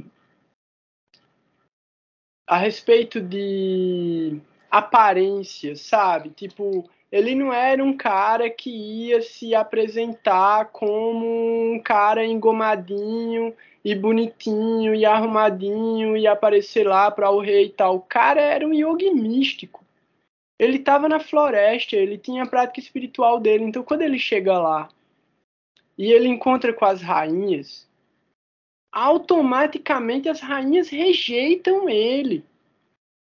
[2.48, 4.40] A respeito de
[4.70, 6.30] aparência, sabe?
[6.32, 13.96] Tipo, ele não era um cara que ia se apresentar como um cara engomadinho e
[13.96, 17.96] bonitinho e arrumadinho e aparecer lá para o rei e tal.
[17.96, 19.86] O cara era um yogi místico.
[20.60, 23.64] Ele estava na floresta, ele tinha a prática espiritual dele.
[23.64, 24.90] Então, quando ele chega lá
[25.98, 27.88] e ele encontra com as rainhas,
[28.92, 32.44] automaticamente as rainhas rejeitam ele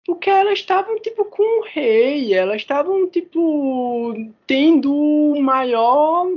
[0.05, 4.13] porque elas estavam tipo com o rei, elas estavam tipo
[4.45, 6.31] tendo maior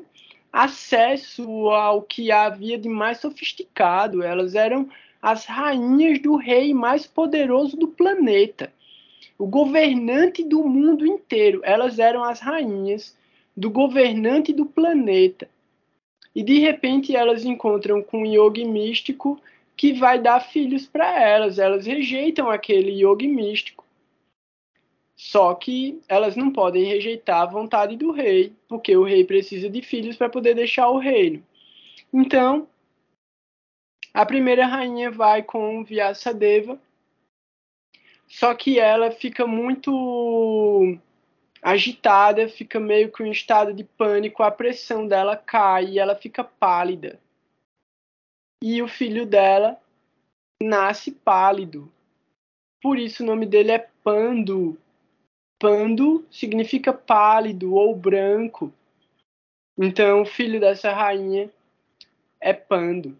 [0.50, 4.22] acesso ao que havia de mais sofisticado.
[4.22, 4.88] Elas eram
[5.20, 8.72] as rainhas do rei mais poderoso do planeta,
[9.36, 11.60] o governante do mundo inteiro.
[11.62, 13.14] Elas eram as rainhas
[13.54, 15.48] do governante do planeta.
[16.34, 19.38] E de repente elas encontram com um yogi místico
[19.78, 21.58] que vai dar filhos para elas.
[21.58, 23.86] Elas rejeitam aquele yogi místico.
[25.14, 29.80] Só que elas não podem rejeitar a vontade do rei, porque o rei precisa de
[29.80, 31.44] filhos para poder deixar o reino.
[32.12, 32.68] Então,
[34.12, 36.80] a primeira rainha vai com Vyasadeva,
[38.26, 40.96] só que ela fica muito
[41.62, 46.44] agitada, fica meio que em estado de pânico, a pressão dela cai e ela fica
[46.44, 47.18] pálida
[48.62, 49.80] e o filho dela
[50.62, 51.92] nasce pálido.
[52.82, 54.78] Por isso o nome dele é Pando.
[55.58, 58.72] Pando significa pálido ou branco.
[59.76, 61.50] Então o filho dessa rainha
[62.40, 63.18] é Pando.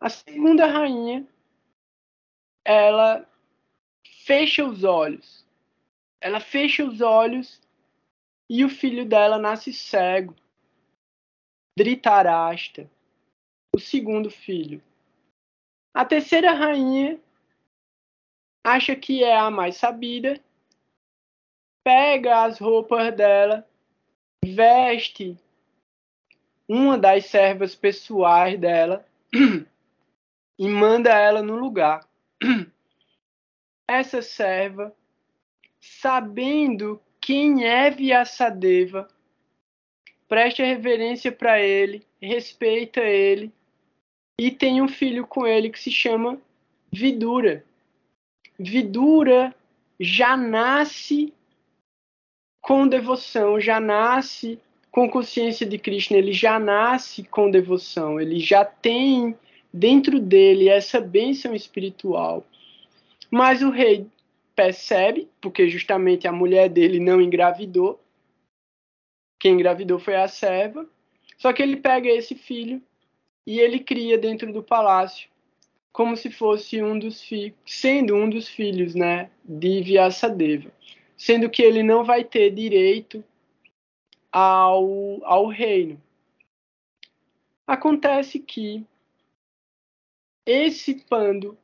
[0.00, 1.26] A segunda rainha,
[2.64, 3.26] ela
[4.24, 5.46] fecha os olhos.
[6.20, 7.60] Ela fecha os olhos
[8.48, 10.34] e o filho dela nasce cego.
[11.76, 12.90] Dhritarashtra
[13.78, 14.82] o segundo filho.
[15.94, 17.18] A terceira rainha
[18.64, 20.38] acha que é a mais sabida,
[21.84, 23.66] pega as roupas dela,
[24.44, 25.38] veste
[26.68, 29.06] uma das servas pessoais dela
[30.58, 32.06] e manda ela no lugar.
[33.86, 34.94] Essa serva,
[35.80, 39.08] sabendo quem é Vyasadeva,
[40.28, 43.52] presta reverência para ele, respeita ele
[44.38, 46.40] e tem um filho com ele que se chama
[46.92, 47.64] Vidura.
[48.58, 49.54] Vidura
[49.98, 51.32] já nasce
[52.60, 54.60] com devoção, já nasce
[54.90, 59.36] com consciência de Krishna, ele já nasce com devoção, ele já tem
[59.72, 62.46] dentro dele essa bênção espiritual.
[63.30, 64.06] Mas o rei
[64.54, 68.00] percebe, porque justamente a mulher dele não engravidou,
[69.38, 70.88] quem engravidou foi a serva,
[71.36, 72.82] só que ele pega esse filho
[73.48, 75.30] e ele cria dentro do palácio
[75.90, 80.70] como se fosse um dos filhos, sendo um dos filhos, né, de Vyasadeva,
[81.16, 83.24] sendo que ele não vai ter direito
[84.30, 85.98] ao, ao reino.
[87.66, 88.86] Acontece que
[90.44, 91.56] esse Pando,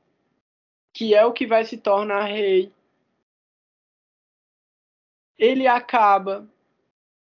[0.94, 2.72] que é o que vai se tornar rei,
[5.36, 6.48] ele acaba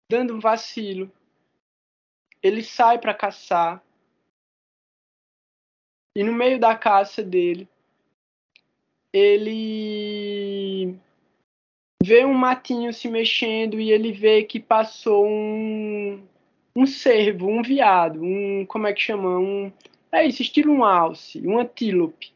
[0.07, 1.11] dando um vacilo
[2.45, 3.83] ele sai para caçar.
[6.15, 7.67] E no meio da caça dele,
[9.11, 10.95] ele
[12.01, 16.23] vê um matinho se mexendo e ele vê que passou um
[16.75, 19.71] um cervo, um viado, um como é que chama, um
[20.11, 22.33] é isso, estilo um alce, um antílope.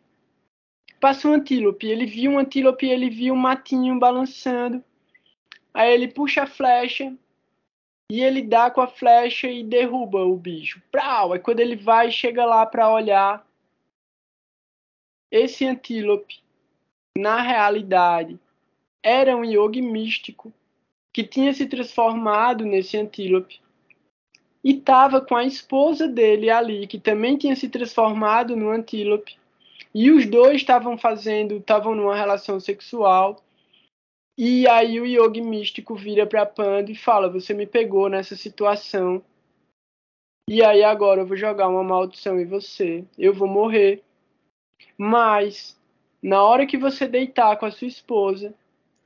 [1.00, 4.84] Passou um antílope, ele viu um antílope, ele viu um matinho balançando.
[5.74, 7.14] Aí ele puxa a flecha
[8.12, 10.82] e ele dá com a flecha e derruba o bicho.
[10.92, 11.34] Prau!
[11.34, 13.46] Aí quando ele vai, chega lá para olhar,
[15.32, 16.42] esse antílope,
[17.18, 18.40] na realidade,
[19.04, 20.54] era um yogi místico
[21.12, 23.60] que tinha se transformado nesse antílope
[24.64, 29.38] e estava com a esposa dele ali, que também tinha se transformado no antílope.
[29.94, 33.42] E os dois estavam fazendo, estavam numa relação sexual.
[34.38, 39.24] E aí o yogi místico vira para Panda e fala: Você me pegou nessa situação.
[40.48, 43.04] E aí agora eu vou jogar uma maldição em você.
[43.18, 44.04] Eu vou morrer.
[44.98, 45.80] Mas
[46.22, 48.54] na hora que você deitar com a sua esposa,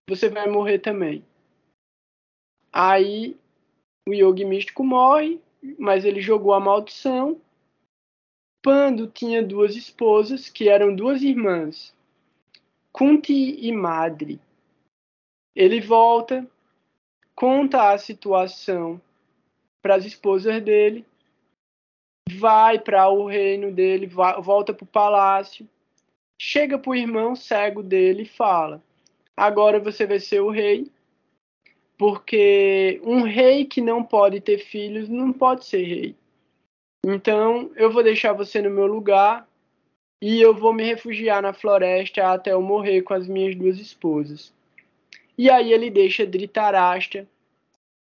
[0.07, 1.23] você vai morrer também.
[2.71, 3.37] Aí
[4.07, 5.39] o yogi místico morre,
[5.77, 7.39] mas ele jogou a maldição.
[8.61, 11.93] Pando tinha duas esposas, que eram duas irmãs,
[12.91, 14.39] Kunti e Madre.
[15.55, 16.49] Ele volta,
[17.35, 19.01] conta a situação
[19.81, 21.05] para as esposas dele,
[22.29, 25.67] vai para o reino dele, vai, volta para o palácio,
[26.39, 28.81] chega para o irmão cego dele e fala:
[29.35, 30.91] Agora você vai ser o rei
[31.97, 36.15] porque um rei que não pode ter filhos não pode ser rei.
[37.05, 39.47] Então eu vou deixar você no meu lugar
[40.21, 44.53] e eu vou me refugiar na floresta até eu morrer com as minhas duas esposas.
[45.37, 47.27] E aí ele deixa Dhritarashtra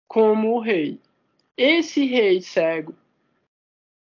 [0.08, 0.98] como o rei.
[1.56, 2.94] Esse rei cego,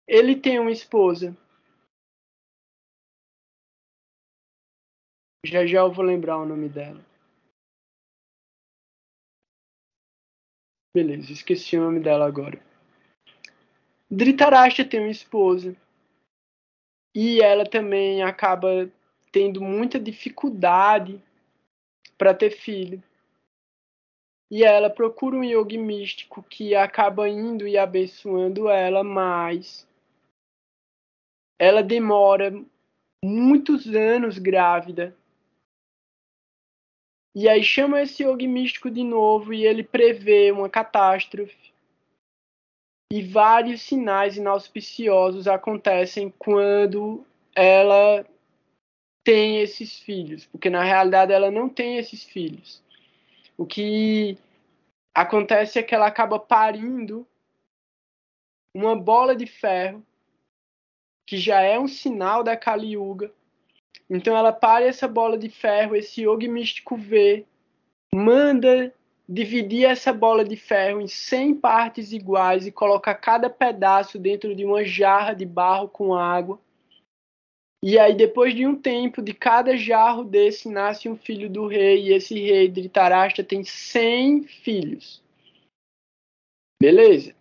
[0.06, 1.36] ele tem uma esposa.
[5.44, 7.04] Já já eu vou lembrar o nome dela.
[10.94, 12.60] Beleza, esqueci o nome dela agora.
[14.10, 15.74] Dhritarashtra tem uma esposa.
[17.14, 18.90] E ela também acaba
[19.32, 21.22] tendo muita dificuldade
[22.18, 23.02] para ter filho.
[24.50, 29.88] E ela procura um yogi místico que acaba indo e abençoando ela, mas
[31.62, 32.52] ela demora
[33.24, 35.16] muitos anos grávida
[37.34, 41.72] e aí chama esse yogi místico de novo e ele prevê uma catástrofe.
[43.10, 48.26] E vários sinais inauspiciosos acontecem quando ela
[49.24, 52.82] tem esses filhos, porque na realidade ela não tem esses filhos.
[53.56, 54.36] O que
[55.14, 57.26] acontece é que ela acaba parindo
[58.74, 60.04] uma bola de ferro,
[61.32, 63.32] que já é um sinal da Kali Yuga,
[64.10, 67.46] então ela para essa bola de ferro, esse yogi místico vê,
[68.14, 68.94] manda
[69.26, 74.62] dividir essa bola de ferro em 100 partes iguais e coloca cada pedaço dentro de
[74.62, 76.60] uma jarra de barro com água.
[77.82, 82.08] E aí, depois de um tempo, de cada jarro desse nasce um filho do rei,
[82.08, 85.22] e esse rei Dhritarashtra tem 100 filhos.
[86.78, 87.34] Beleza?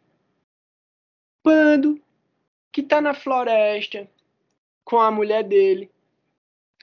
[1.44, 2.02] Pando,
[2.72, 4.10] que está na floresta
[4.84, 5.92] com a mulher dele,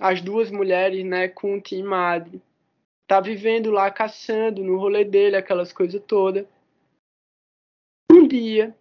[0.00, 2.42] as duas mulheres, né, Kunti e Madre,
[3.06, 6.46] tá vivendo lá caçando no rolê dele, aquelas coisas todas.
[8.10, 8.76] Um dia,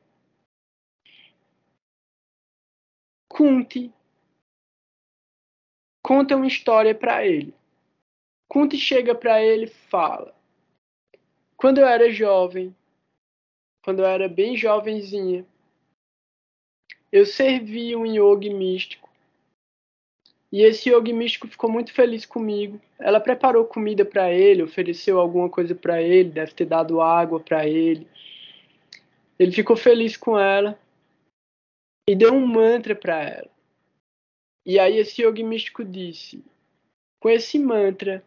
[3.29, 3.93] Kunti
[6.03, 7.53] conta uma história para ele.
[8.47, 10.33] Kunti chega para ele e fala:
[11.55, 12.75] Quando eu era jovem,
[13.83, 15.45] quando eu era bem jovenzinha,
[17.11, 19.07] eu servi um yogi místico
[20.51, 22.79] e esse yogi místico ficou muito feliz comigo.
[22.97, 27.67] Ela preparou comida para ele, ofereceu alguma coisa para ele, deve ter dado água para
[27.67, 28.07] ele.
[29.37, 30.79] Ele ficou feliz com ela
[32.09, 33.49] e deu um mantra para ela.
[34.65, 36.43] E aí esse yogi místico disse:
[37.19, 38.23] com esse mantra,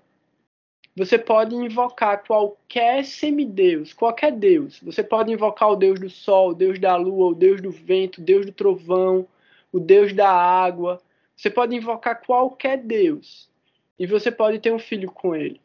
[1.00, 4.78] você pode invocar qualquer semideus, qualquer deus.
[4.82, 8.18] Você pode invocar o deus do sol, o deus da lua, o deus do vento,
[8.18, 9.26] o deus do trovão,
[9.72, 11.00] o deus da água,
[11.34, 13.50] você pode invocar qualquer Deus
[13.98, 15.58] e você pode ter um filho com ele.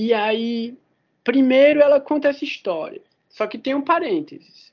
[0.00, 0.78] E aí,
[1.24, 4.72] primeiro ela conta essa história, só que tem um parênteses.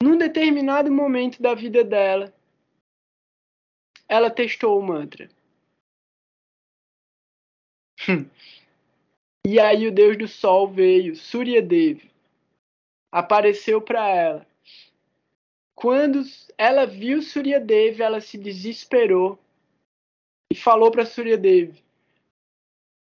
[0.00, 2.32] Num determinado momento da vida dela,
[4.08, 5.28] ela testou o mantra.
[9.46, 12.02] e aí o deus do sol veio, Surya Dev,
[13.12, 14.46] apareceu para ela.
[15.74, 16.22] Quando
[16.56, 19.38] ela viu Surya Devi, ela se desesperou
[20.50, 21.82] e falou para Surya Devi: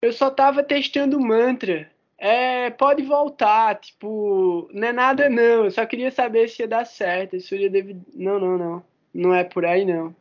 [0.01, 1.91] Eu só estava testando mantra.
[2.17, 5.65] É, pode voltar, tipo, não é nada não.
[5.65, 7.35] Eu só queria saber se ia dar certo.
[7.35, 8.83] E Devi, não, não, não.
[9.13, 10.15] Não é por aí não.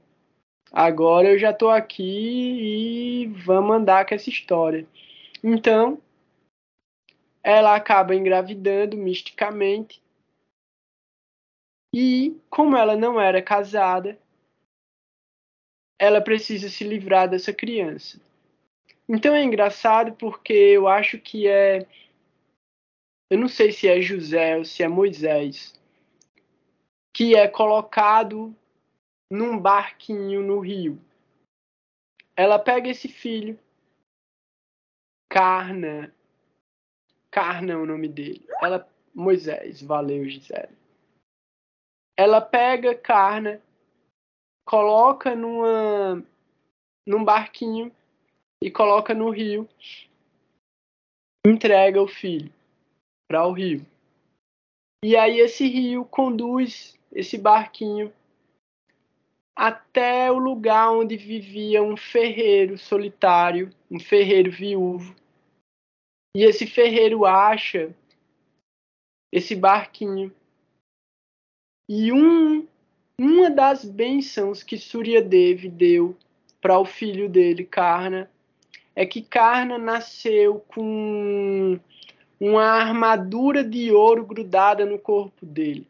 [0.72, 4.86] Agora eu já tô aqui e vamos andar com essa história.
[5.44, 6.00] Então,
[7.42, 10.02] ela acaba engravidando misticamente.
[11.94, 14.18] E, como ela não era casada,
[15.98, 18.18] ela precisa se livrar dessa criança.
[19.06, 21.86] Então é engraçado porque eu acho que é.
[23.30, 25.78] Eu não sei se é José ou se é Moisés,
[27.12, 28.56] que é colocado
[29.32, 31.00] num barquinho no rio.
[32.36, 33.58] Ela pega esse filho,
[35.30, 36.14] Carna,
[37.30, 38.46] Carna é o nome dele.
[38.60, 40.76] Ela, Moisés, valeu, Gisele.
[42.14, 43.58] Ela pega Carna,
[44.66, 46.22] coloca numa,
[47.06, 47.90] num barquinho
[48.62, 49.66] e coloca no rio,
[51.46, 52.52] entrega o filho
[53.26, 53.86] para o rio.
[55.02, 58.12] E aí esse rio conduz esse barquinho
[59.54, 65.14] até o lugar onde vivia um ferreiro solitário, um ferreiro viúvo.
[66.34, 67.94] E esse ferreiro acha
[69.30, 70.32] esse barquinho.
[71.88, 72.66] E um,
[73.18, 76.16] uma das bênçãos que Surya Devi deu
[76.60, 78.30] para o filho dele, Karna,
[78.94, 81.78] é que Karna nasceu com
[82.40, 85.86] uma armadura de ouro grudada no corpo dele.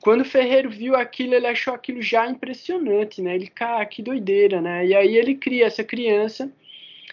[0.00, 3.34] Quando o Ferreiro viu aquilo, ele achou aquilo já impressionante, né?
[3.34, 4.86] Ele, cara, que doideira, né?
[4.86, 6.52] E aí ele cria essa criança,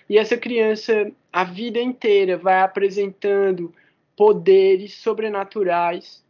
[0.10, 3.74] e essa criança, a vida inteira, vai apresentando
[4.16, 6.24] poderes sobrenaturais,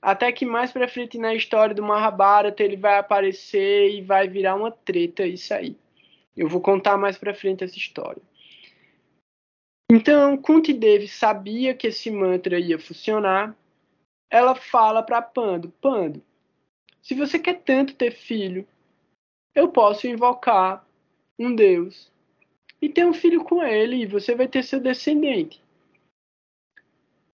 [0.00, 4.56] até que mais pra frente na história do Mahabharata ele vai aparecer e vai virar
[4.56, 5.76] uma treta isso aí.
[6.36, 8.22] Eu vou contar mais pra frente essa história.
[9.90, 13.54] Então, Kunti Devi sabia que esse mantra ia funcionar,
[14.32, 16.24] ela fala para Pando: Pando,
[17.02, 18.66] se você quer tanto ter filho,
[19.54, 20.84] eu posso invocar
[21.38, 22.10] um Deus
[22.80, 25.62] e ter um filho com ele e você vai ter seu descendente.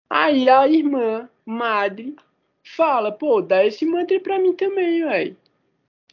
[0.10, 2.16] Aí a irmã, madre,
[2.64, 5.38] fala: pô, dá esse mantra para mim também, velho.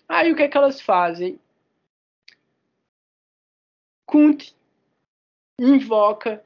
[0.06, 1.40] Aí o que é que elas fazem?
[4.04, 4.54] Kunti
[5.58, 6.44] invoca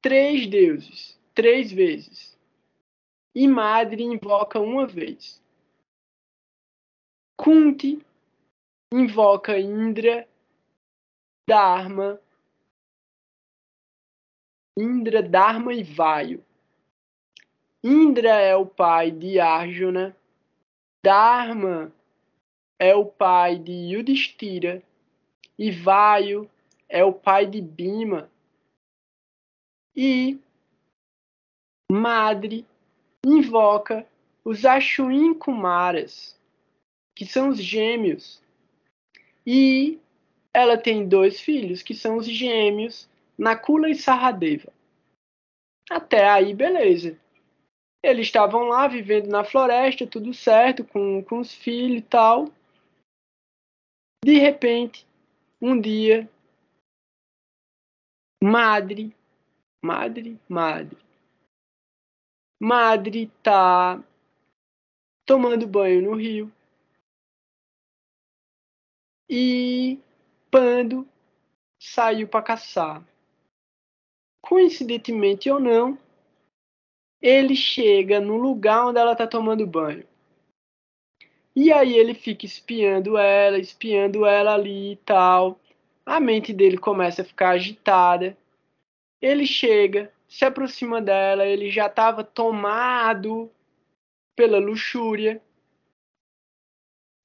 [0.00, 2.37] três deuses, três vezes
[3.38, 5.40] e Madre invoca uma vez.
[7.36, 8.04] Kunti
[8.92, 10.28] invoca Indra,
[11.48, 12.20] Dharma,
[14.76, 16.44] Indra, Dharma e Vaio.
[17.84, 20.16] Indra é o pai de Arjuna,
[21.04, 21.92] Dharma
[22.76, 24.82] é o pai de Yudhishthira
[25.56, 26.50] e Vaio
[26.88, 28.28] é o pai de Bima.
[29.94, 30.40] E
[31.88, 32.66] Madre
[33.24, 34.06] invoca
[34.44, 36.38] os Ashwin Kumaras,
[37.14, 38.42] que são os gêmeos.
[39.46, 39.98] E
[40.52, 44.72] ela tem dois filhos, que são os gêmeos, Nakula e Saradeva.
[45.90, 47.18] Até aí, beleza.
[48.02, 52.52] Eles estavam lá vivendo na floresta, tudo certo, com, com os filhos e tal.
[54.24, 55.06] De repente,
[55.60, 56.28] um dia,
[58.42, 59.14] madre,
[59.84, 60.96] madre, madre,
[62.60, 64.02] Madre tá
[65.24, 66.52] tomando banho no rio.
[69.28, 69.98] E
[70.50, 71.06] Pando
[71.78, 73.06] saiu para caçar.
[74.40, 75.98] Coincidentemente ou não,
[77.20, 80.06] ele chega no lugar onde ela tá tomando banho.
[81.54, 85.60] E aí ele fica espiando ela, espiando ela ali e tal.
[86.06, 88.38] A mente dele começa a ficar agitada.
[89.20, 93.50] Ele chega, se aproxima dela, ele já estava tomado
[94.36, 95.40] pela luxúria.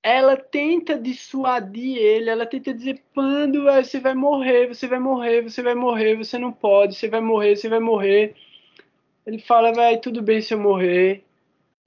[0.01, 5.61] Ela tenta dissuadir ele, ela tenta dizer: Pando, você vai morrer, você vai morrer, você
[5.61, 8.35] vai morrer, você não pode, você vai morrer, você vai morrer.
[9.25, 11.23] Ele fala: Vai, tudo bem se eu morrer.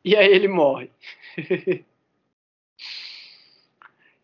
[0.05, 0.91] E aí ele morre.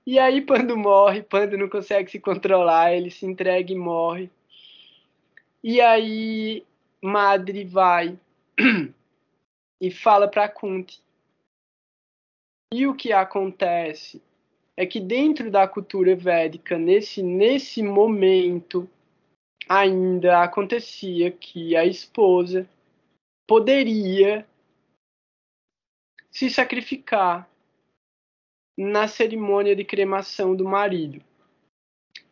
[0.07, 4.31] e aí Pando morre, Pando não consegue se controlar, ele se entrega e morre.
[5.63, 6.65] E aí
[7.03, 8.19] Madre vai
[9.81, 11.03] e fala para Kunti.
[12.73, 14.23] E o que acontece
[14.77, 18.89] é que dentro da cultura védica, nesse, nesse momento,
[19.69, 22.69] ainda acontecia que a esposa
[23.47, 24.47] poderia
[26.31, 27.49] se sacrificar
[28.79, 31.23] na cerimônia de cremação do marido.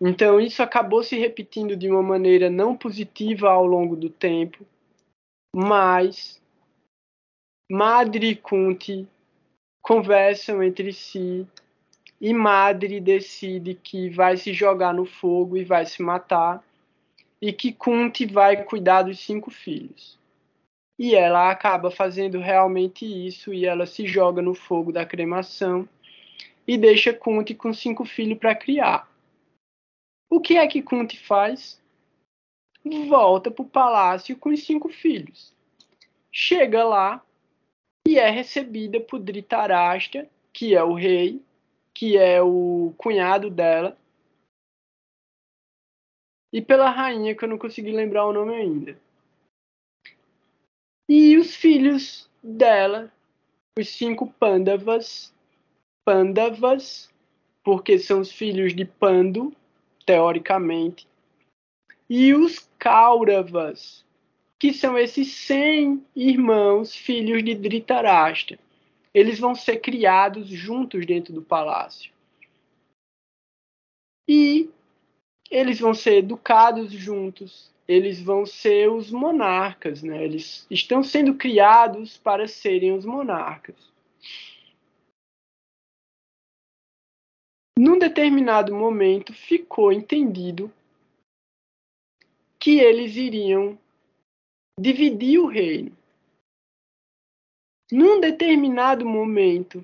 [0.01, 4.67] Então, isso acabou se repetindo de uma maneira não positiva ao longo do tempo,
[5.55, 6.41] mas
[7.71, 9.07] Madre e Kunti
[9.83, 11.47] conversam entre si
[12.21, 16.63] e Madre decide que vai se jogar no fogo e vai se matar
[17.41, 20.19] e que Kunti vai cuidar dos cinco filhos.
[20.99, 25.89] E ela acaba fazendo realmente isso e ela se joga no fogo da cremação
[26.67, 29.10] e deixa Kunti com cinco filhos para criar.
[30.31, 31.83] O que é que Kunti faz?
[33.09, 35.53] Volta para o palácio com os cinco filhos.
[36.31, 37.23] Chega lá
[38.07, 41.43] e é recebida por Dhritarashtra, que é o rei,
[41.93, 43.99] que é o cunhado dela,
[46.53, 48.99] e pela rainha, que eu não consegui lembrar o nome ainda.
[51.09, 53.13] E os filhos dela,
[53.79, 55.35] os cinco Pandavas,
[56.05, 57.13] Pandavas,
[57.63, 59.55] porque são os filhos de Pandu,
[60.11, 61.07] teoricamente,
[62.09, 64.05] e os Kauravas,
[64.59, 68.59] que são esses 100 irmãos, filhos de Dhritarashtra.
[69.15, 72.11] Eles vão ser criados juntos dentro do palácio.
[74.29, 74.69] E
[75.49, 80.25] eles vão ser educados juntos, eles vão ser os monarcas, né?
[80.25, 83.77] Eles estão sendo criados para serem os monarcas.
[87.83, 90.71] Num determinado momento ficou entendido
[92.59, 93.79] que eles iriam
[94.79, 95.97] dividir o reino.
[97.91, 99.83] Num determinado momento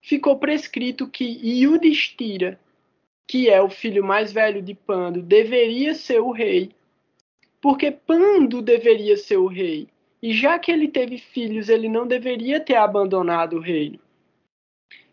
[0.00, 2.56] ficou prescrito que Yudhishthira
[3.26, 6.70] que é o filho mais velho de Pando, deveria ser o rei,
[7.60, 9.88] porque Pando deveria ser o rei.
[10.22, 13.98] E já que ele teve filhos, ele não deveria ter abandonado o reino.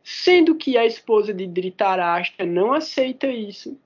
[0.03, 3.79] Sendo que a esposa de Dhritarashtra não aceita isso.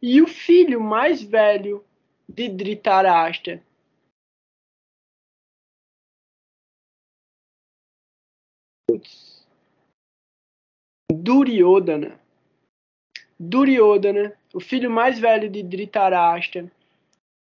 [0.00, 1.84] E o filho mais velho
[2.28, 3.62] de Dhritarashtra
[11.12, 12.20] Duryodhana
[13.38, 16.70] Duryodhana, o filho mais velho de Dhritarashtra,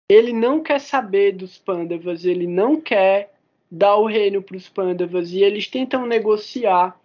[0.07, 3.33] ele não quer saber dos Pandavas, ele não quer
[3.71, 6.99] dar o reino para os Pandavas e eles tentam negociar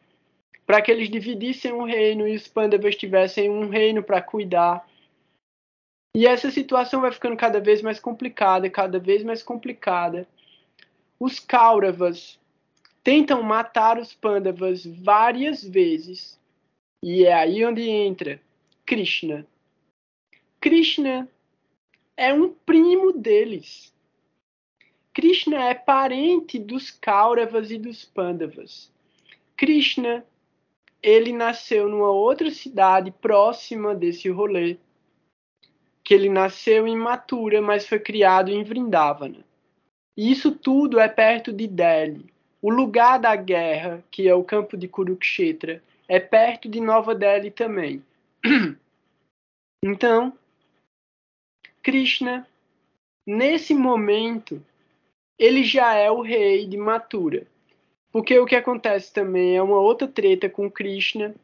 [0.66, 4.86] para que eles dividissem o reino e os Pandavas tivessem um reino para cuidar.
[6.16, 10.26] E essa situação vai ficando cada vez mais complicada, cada vez mais complicada.
[11.18, 12.38] Os Kauravas
[13.02, 16.40] tentam matar os Pandavas várias vezes.
[17.02, 18.40] E é aí onde entra
[18.86, 19.46] Krishna.
[20.60, 21.28] Krishna
[22.16, 23.92] é um primo deles.
[25.12, 28.90] Krishna é parente dos Kauravas e dos Pandavas.
[29.56, 30.24] Krishna,
[31.04, 34.78] ele nasceu numa outra cidade próxima desse rolê,
[36.02, 39.44] que ele nasceu em Mathura, mas foi criado em Vrindavana.
[40.16, 42.24] E isso tudo é perto de Delhi.
[42.62, 47.50] O lugar da guerra, que é o campo de Kurukshetra, é perto de Nova Delhi
[47.50, 48.02] também.
[49.86, 50.32] Então,
[51.82, 52.48] Krishna,
[53.26, 54.64] nesse momento,
[55.38, 57.46] ele já é o rei de Mathura.
[58.14, 61.34] Porque o que acontece também é uma outra treta com Krishna.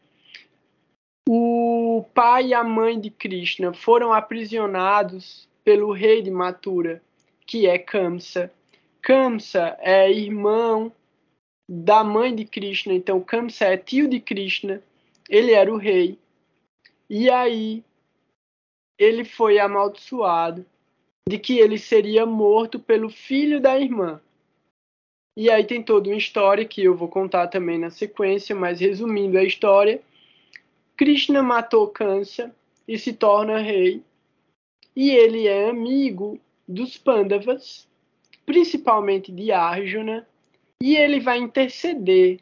[1.28, 7.02] O pai e a mãe de Krishna foram aprisionados pelo rei de Mathura,
[7.44, 8.52] que é Kamsa.
[9.02, 10.92] Kamsa é irmão
[11.68, 14.80] da mãe de Krishna, então Kamsa é tio de Krishna,
[15.28, 16.20] ele era o rei.
[17.08, 17.82] E aí
[18.96, 20.64] ele foi amaldiçoado
[21.28, 24.20] de que ele seria morto pelo filho da irmã.
[25.36, 29.38] E aí tem toda uma história que eu vou contar também na sequência, mas resumindo
[29.38, 30.02] a história,
[30.96, 32.54] Krishna matou Kansa
[32.86, 34.02] e se torna rei.
[34.94, 37.88] E ele é amigo dos Pandavas,
[38.44, 40.26] principalmente de Arjuna,
[40.82, 42.40] e ele vai interceder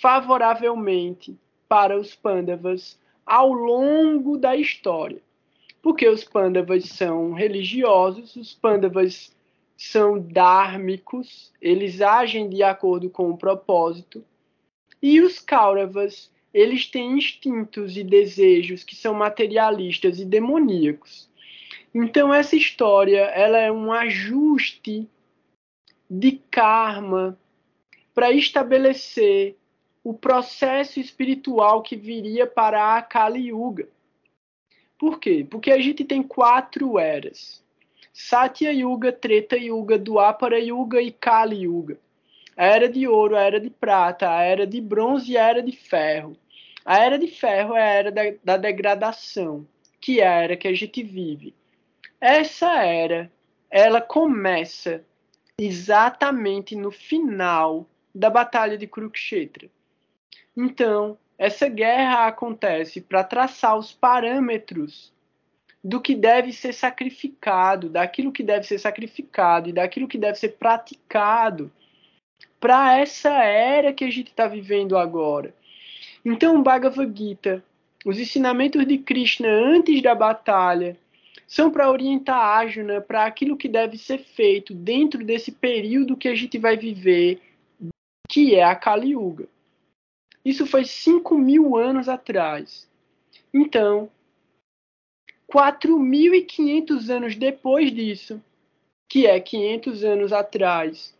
[0.00, 1.36] favoravelmente
[1.68, 5.20] para os Pandavas ao longo da história.
[5.82, 9.34] Porque os Pandavas são religiosos, os Pandavas
[9.80, 14.22] são dármicos, eles agem de acordo com o propósito.
[15.00, 21.30] E os Kauravas, eles têm instintos e desejos que são materialistas e demoníacos.
[21.94, 25.08] Então essa história, ela é um ajuste
[26.10, 27.38] de karma
[28.14, 29.56] para estabelecer
[30.04, 33.88] o processo espiritual que viria para a Kali Yuga.
[34.98, 35.46] Por quê?
[35.50, 37.64] Porque a gente tem quatro eras:
[38.28, 41.98] Satya Yuga, Treta Yuga, Dwapara Yuga e Kali Yuga.
[42.54, 45.62] a era de ouro, a era de prata, a era de bronze e a era
[45.62, 46.36] de ferro.
[46.84, 49.66] A era de ferro é a era da, da degradação,
[50.00, 51.54] que é a era que a gente vive.
[52.20, 53.32] Essa era,
[53.70, 55.02] ela começa
[55.58, 59.68] exatamente no final da Batalha de Kurukshetra.
[60.54, 65.10] Então, essa guerra acontece para traçar os parâmetros
[65.82, 70.50] do que deve ser sacrificado, daquilo que deve ser sacrificado e daquilo que deve ser
[70.50, 71.72] praticado
[72.60, 75.54] para essa era que a gente está vivendo agora.
[76.22, 77.64] Então, o Bhagavad Gita,
[78.04, 80.96] os ensinamentos de Krishna antes da batalha,
[81.46, 86.28] são para orientar a Arjuna para aquilo que deve ser feito dentro desse período que
[86.28, 87.40] a gente vai viver,
[88.28, 89.48] que é a Kali Yuga.
[90.44, 92.88] Isso foi 5 mil anos atrás.
[93.52, 94.08] Então,
[95.52, 98.42] 4.500 anos depois disso,
[99.08, 101.14] que é 500 anos atrás,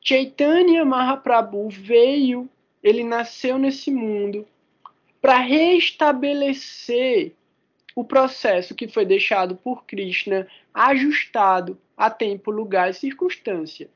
[0.00, 2.48] Chaitanya Mahaprabhu veio,
[2.82, 4.46] ele nasceu nesse mundo
[5.20, 7.32] para restabelecer
[7.94, 13.90] o processo que foi deixado por Krishna ajustado a tempo, lugar e circunstância.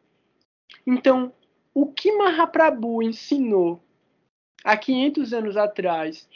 [0.87, 1.33] Então,
[1.73, 3.81] o que Mahaprabhu ensinou
[4.65, 6.29] há 500 anos atrás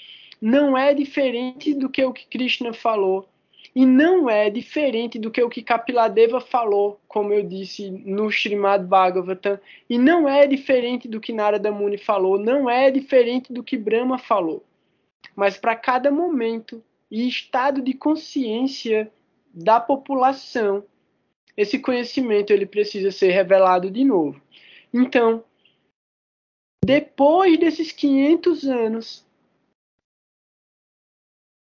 [0.47, 3.29] não é diferente do que o que Krishna falou
[3.75, 8.85] e não é diferente do que o que Kapiladeva falou, como eu disse no Srimad
[8.87, 9.59] Bhagavatam,
[9.91, 14.19] e não é diferente do que Narada Muni falou, não é diferente do que Brahma
[14.19, 14.63] falou.
[15.35, 19.11] Mas para cada momento e estado de consciência
[19.53, 20.85] da população,
[21.57, 24.41] esse conhecimento ele precisa ser revelado de novo.
[24.95, 25.43] Então,
[26.85, 29.26] depois desses 500 anos,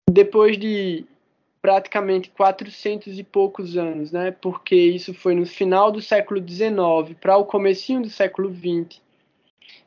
[0.10, 1.06] depois de
[1.62, 4.32] praticamente 400 e poucos anos, né?
[4.32, 9.00] Porque isso foi no final do século XIX para o comecinho do século XX.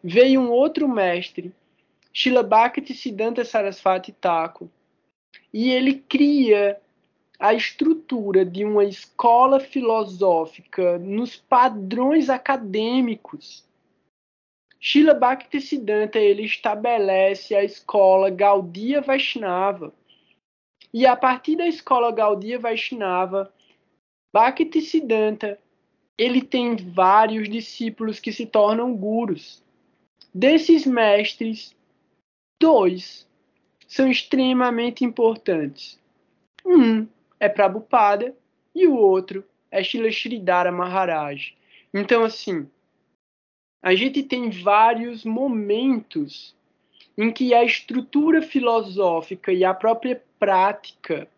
[0.03, 1.53] Veio um outro mestre,
[2.13, 4.69] Srila Bhakti Siddhanta Sarasvati Thakur,
[5.53, 6.79] e ele cria
[7.39, 13.65] a estrutura de uma escola filosófica nos padrões acadêmicos.
[14.81, 19.93] Srila Bhaktisiddhanta ele estabelece a escola Gaudiya Vaishnava
[20.95, 23.53] e a partir da escola Gaudiya Vaishnava,
[24.33, 25.59] Bhaktisiddhanta,
[26.17, 29.61] ele tem vários discípulos que se tornam gurus.
[30.33, 31.75] Desses mestres,
[32.63, 33.29] dois
[33.89, 36.01] são extremamente importantes.
[36.65, 37.09] Um
[37.41, 38.33] é Prabhupada
[38.73, 41.57] e o outro é Srila Sridhara Maharaj.
[41.93, 42.71] Então, assim,
[43.83, 46.55] a gente tem vários momentos
[47.17, 51.29] em que a estrutura filosófica e a própria prática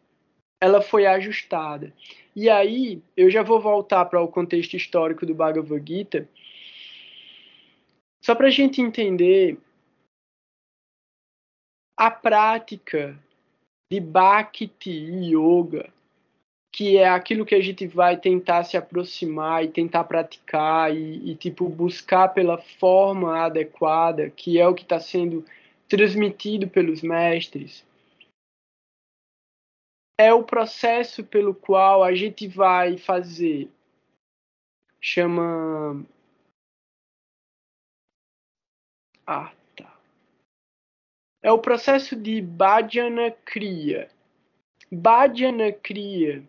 [0.61, 1.93] ela foi ajustada.
[2.35, 6.29] E aí eu já vou voltar para o contexto histórico do Bhagavad Gita,
[8.25, 9.59] só para a gente entender
[11.97, 13.19] a prática
[13.91, 15.93] de Bhakti Yoga,
[16.73, 21.35] que é aquilo que a gente vai tentar se aproximar e tentar praticar e, e
[21.35, 25.45] tipo buscar pela forma adequada, que é o que está sendo
[25.89, 27.85] transmitido pelos mestres
[30.19, 33.71] é o processo pelo qual a gente vai fazer.
[35.01, 36.05] Chama.
[39.27, 39.99] Ah, tá.
[41.43, 44.09] É o processo de Bhajana Kriya.
[44.91, 46.43] Bhajana Kriya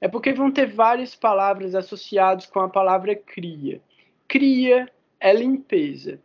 [0.00, 3.80] é porque vão ter várias palavras associadas com a palavra Kriya.
[4.26, 6.20] Kriya é limpeza.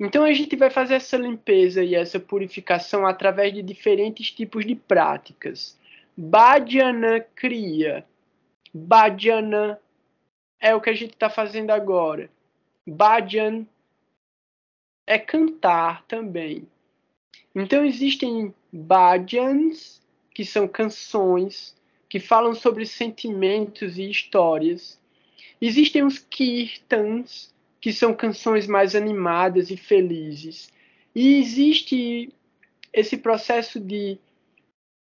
[0.00, 4.74] Então a gente vai fazer essa limpeza e essa purificação através de diferentes tipos de
[4.74, 5.78] práticas.
[6.16, 8.06] Bhajana cria.
[8.72, 9.78] Bhajana
[10.58, 12.30] é o que a gente está fazendo agora.
[12.86, 13.66] Bhajan
[15.06, 16.66] é cantar também.
[17.54, 20.00] Então existem bhajans,
[20.32, 21.76] que são canções
[22.08, 25.00] que falam sobre sentimentos e histórias.
[25.60, 27.49] Existem os kirtans,
[27.80, 30.70] que são canções mais animadas e felizes.
[31.14, 32.32] E existe
[32.92, 34.18] esse processo de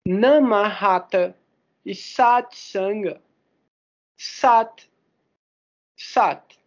[0.08, 1.36] Namahata
[1.86, 3.22] e Satsanga.
[4.20, 4.90] Sat,
[5.98, 6.58] Sat,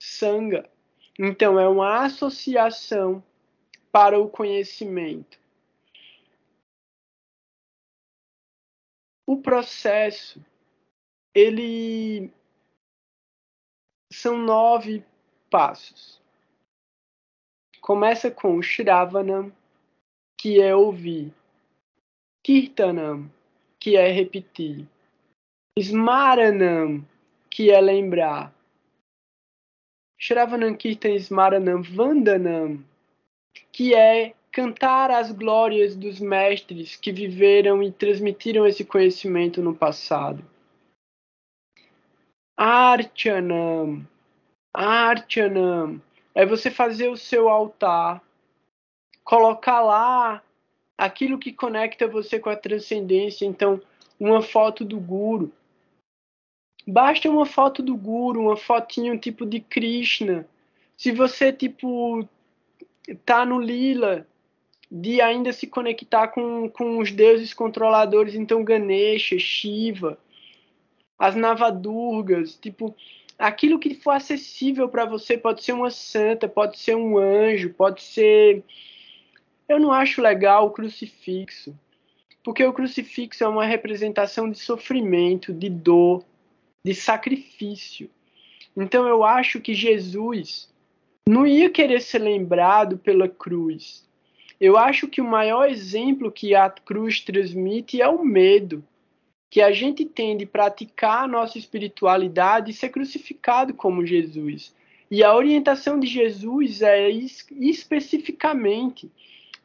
[0.00, 0.70] Sanga.
[1.18, 3.22] Então, é uma associação
[3.90, 5.38] para o conhecimento.
[9.26, 10.44] O processo,
[11.34, 12.30] ele
[14.12, 15.04] são nove
[15.56, 16.20] passos.
[17.80, 19.50] Começa com Shravanam,
[20.36, 21.32] que é ouvir.
[22.44, 23.30] Kirtanam,
[23.80, 24.86] que é repetir.
[25.78, 27.02] Smaranam,
[27.50, 28.54] que é lembrar.
[30.18, 32.84] Shravanam Kirtan Smaranam Vandanam,
[33.72, 40.44] que é cantar as glórias dos mestres que viveram e transmitiram esse conhecimento no passado.
[42.58, 44.06] Archanam,
[44.76, 46.00] Archanam,
[46.34, 48.22] é você fazer o seu altar,
[49.24, 50.42] colocar lá
[50.98, 53.46] aquilo que conecta você com a transcendência.
[53.46, 53.80] Então,
[54.20, 55.50] uma foto do Guru.
[56.86, 60.46] Basta uma foto do Guru, uma fotinho tipo de Krishna.
[60.94, 62.28] Se você tipo
[63.24, 64.26] tá no lila
[64.90, 70.18] de ainda se conectar com, com os deuses controladores, então Ganesha, Shiva,
[71.18, 72.94] as Navadurgas, tipo,
[73.38, 78.02] aquilo que for acessível para você, pode ser uma santa, pode ser um anjo, pode
[78.02, 78.64] ser
[79.68, 81.76] eu não acho legal o crucifixo,
[82.44, 86.24] porque o crucifixo é uma representação de sofrimento, de dor,
[86.84, 88.08] de sacrifício.
[88.76, 90.72] Então eu acho que Jesus
[91.28, 94.06] não ia querer ser lembrado pela cruz.
[94.60, 98.84] Eu acho que o maior exemplo que a cruz transmite é o medo
[99.56, 104.74] que a gente tem de praticar a nossa espiritualidade e ser crucificado como Jesus.
[105.10, 109.10] E a orientação de Jesus é especificamente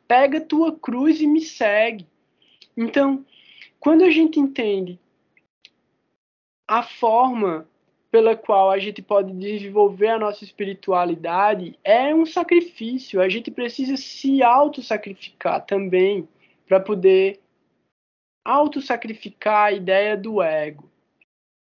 [0.07, 2.07] pega tua cruz e me segue.
[2.77, 3.25] Então,
[3.81, 4.97] quando a gente entende
[6.65, 7.67] a forma
[8.09, 13.19] pela qual a gente pode desenvolver a nossa espiritualidade, é um sacrifício.
[13.19, 16.25] A gente precisa se auto-sacrificar também
[16.65, 17.40] para poder
[18.43, 20.89] auto-sacrificar a ideia do ego,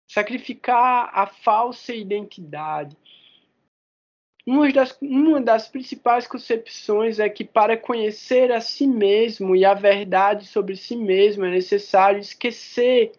[0.07, 2.97] sacrificar a falsa identidade,
[4.45, 9.73] uma das, uma das principais concepções é que para conhecer a si mesmo e a
[9.73, 13.11] verdade sobre si mesmo é necessário esquecer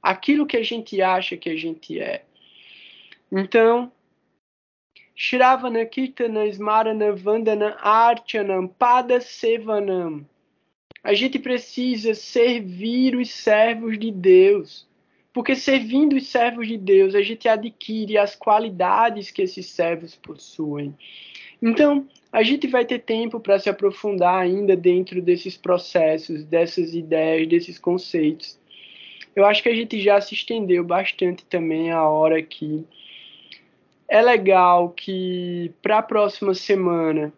[0.00, 2.24] aquilo que a gente acha que a gente é.
[3.30, 3.90] Então,
[5.14, 10.24] Shravana Kirtana Smarana Vandana Archanam Pada Sevanam.
[11.02, 14.88] A gente precisa servir os servos de Deus
[15.38, 20.92] porque servindo os servos de Deus, a gente adquire as qualidades que esses servos possuem.
[21.62, 27.46] Então, a gente vai ter tempo para se aprofundar ainda dentro desses processos, dessas ideias,
[27.46, 28.58] desses conceitos.
[29.36, 32.84] Eu acho que a gente já se estendeu bastante também a hora aqui.
[34.08, 37.32] É legal que para a próxima semana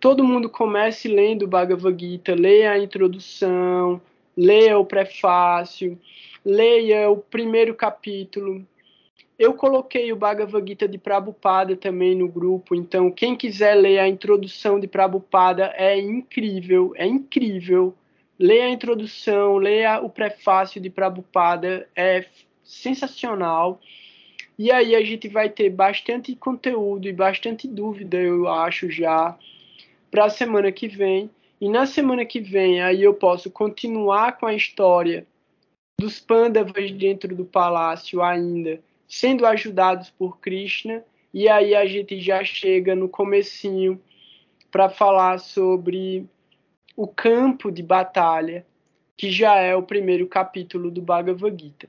[0.00, 4.00] todo mundo comece lendo o Bhagavad Gita, leia a introdução,
[4.36, 5.98] leia o prefácio
[6.48, 8.66] leia o primeiro capítulo.
[9.38, 14.08] Eu coloquei o Bhagavad Gita de Prabhupada também no grupo, então quem quiser ler a
[14.08, 17.94] introdução de Prabhupada é incrível, é incrível.
[18.38, 22.24] Leia a introdução, leia o prefácio de Prabhupada, é
[22.64, 23.80] sensacional.
[24.58, 29.36] E aí a gente vai ter bastante conteúdo e bastante dúvida, eu acho já,
[30.10, 31.30] para a semana que vem.
[31.60, 35.26] E na semana que vem aí eu posso continuar com a história
[35.98, 41.02] dos Pandavas dentro do palácio ainda, sendo ajudados por Krishna,
[41.34, 44.00] e aí a gente já chega no comecinho
[44.70, 46.24] para falar sobre
[46.96, 48.64] o campo de batalha,
[49.16, 51.88] que já é o primeiro capítulo do Bhagavad Gita.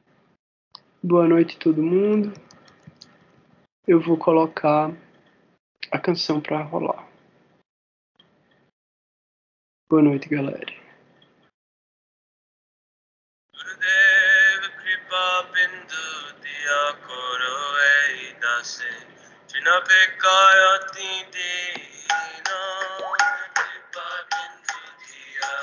[1.02, 2.34] Boa noite todo mundo.
[3.88, 4.92] Eu vou colocar
[5.92, 7.09] a canção para rolar.
[9.90, 10.72] Boa noite, galera.
[18.64, 18.86] se
[19.48, 22.62] Chinapekayati Dina
[23.56, 25.54] Dipabindriya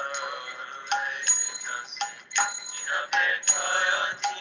[2.73, 4.39] Chinapekayati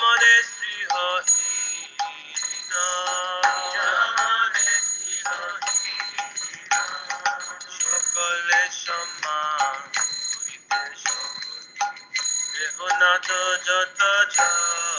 [0.00, 1.98] জামানে শ্রীহীন
[3.74, 4.72] জামানে
[7.80, 9.78] সকলে সম্মান
[10.32, 10.80] করিতে
[13.66, 14.00] যত
[14.30, 14.89] ঝড়।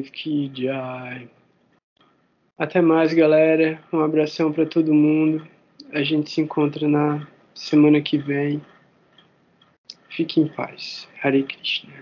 [0.00, 1.28] Gurudev Ki Jai.
[2.58, 3.82] Até mais, galera.
[3.92, 5.46] Um abração para todo mundo.
[5.92, 8.60] A gente se encontra na semana que vem.
[10.08, 11.08] Fique em paz.
[11.22, 11.99] Hare Krishna.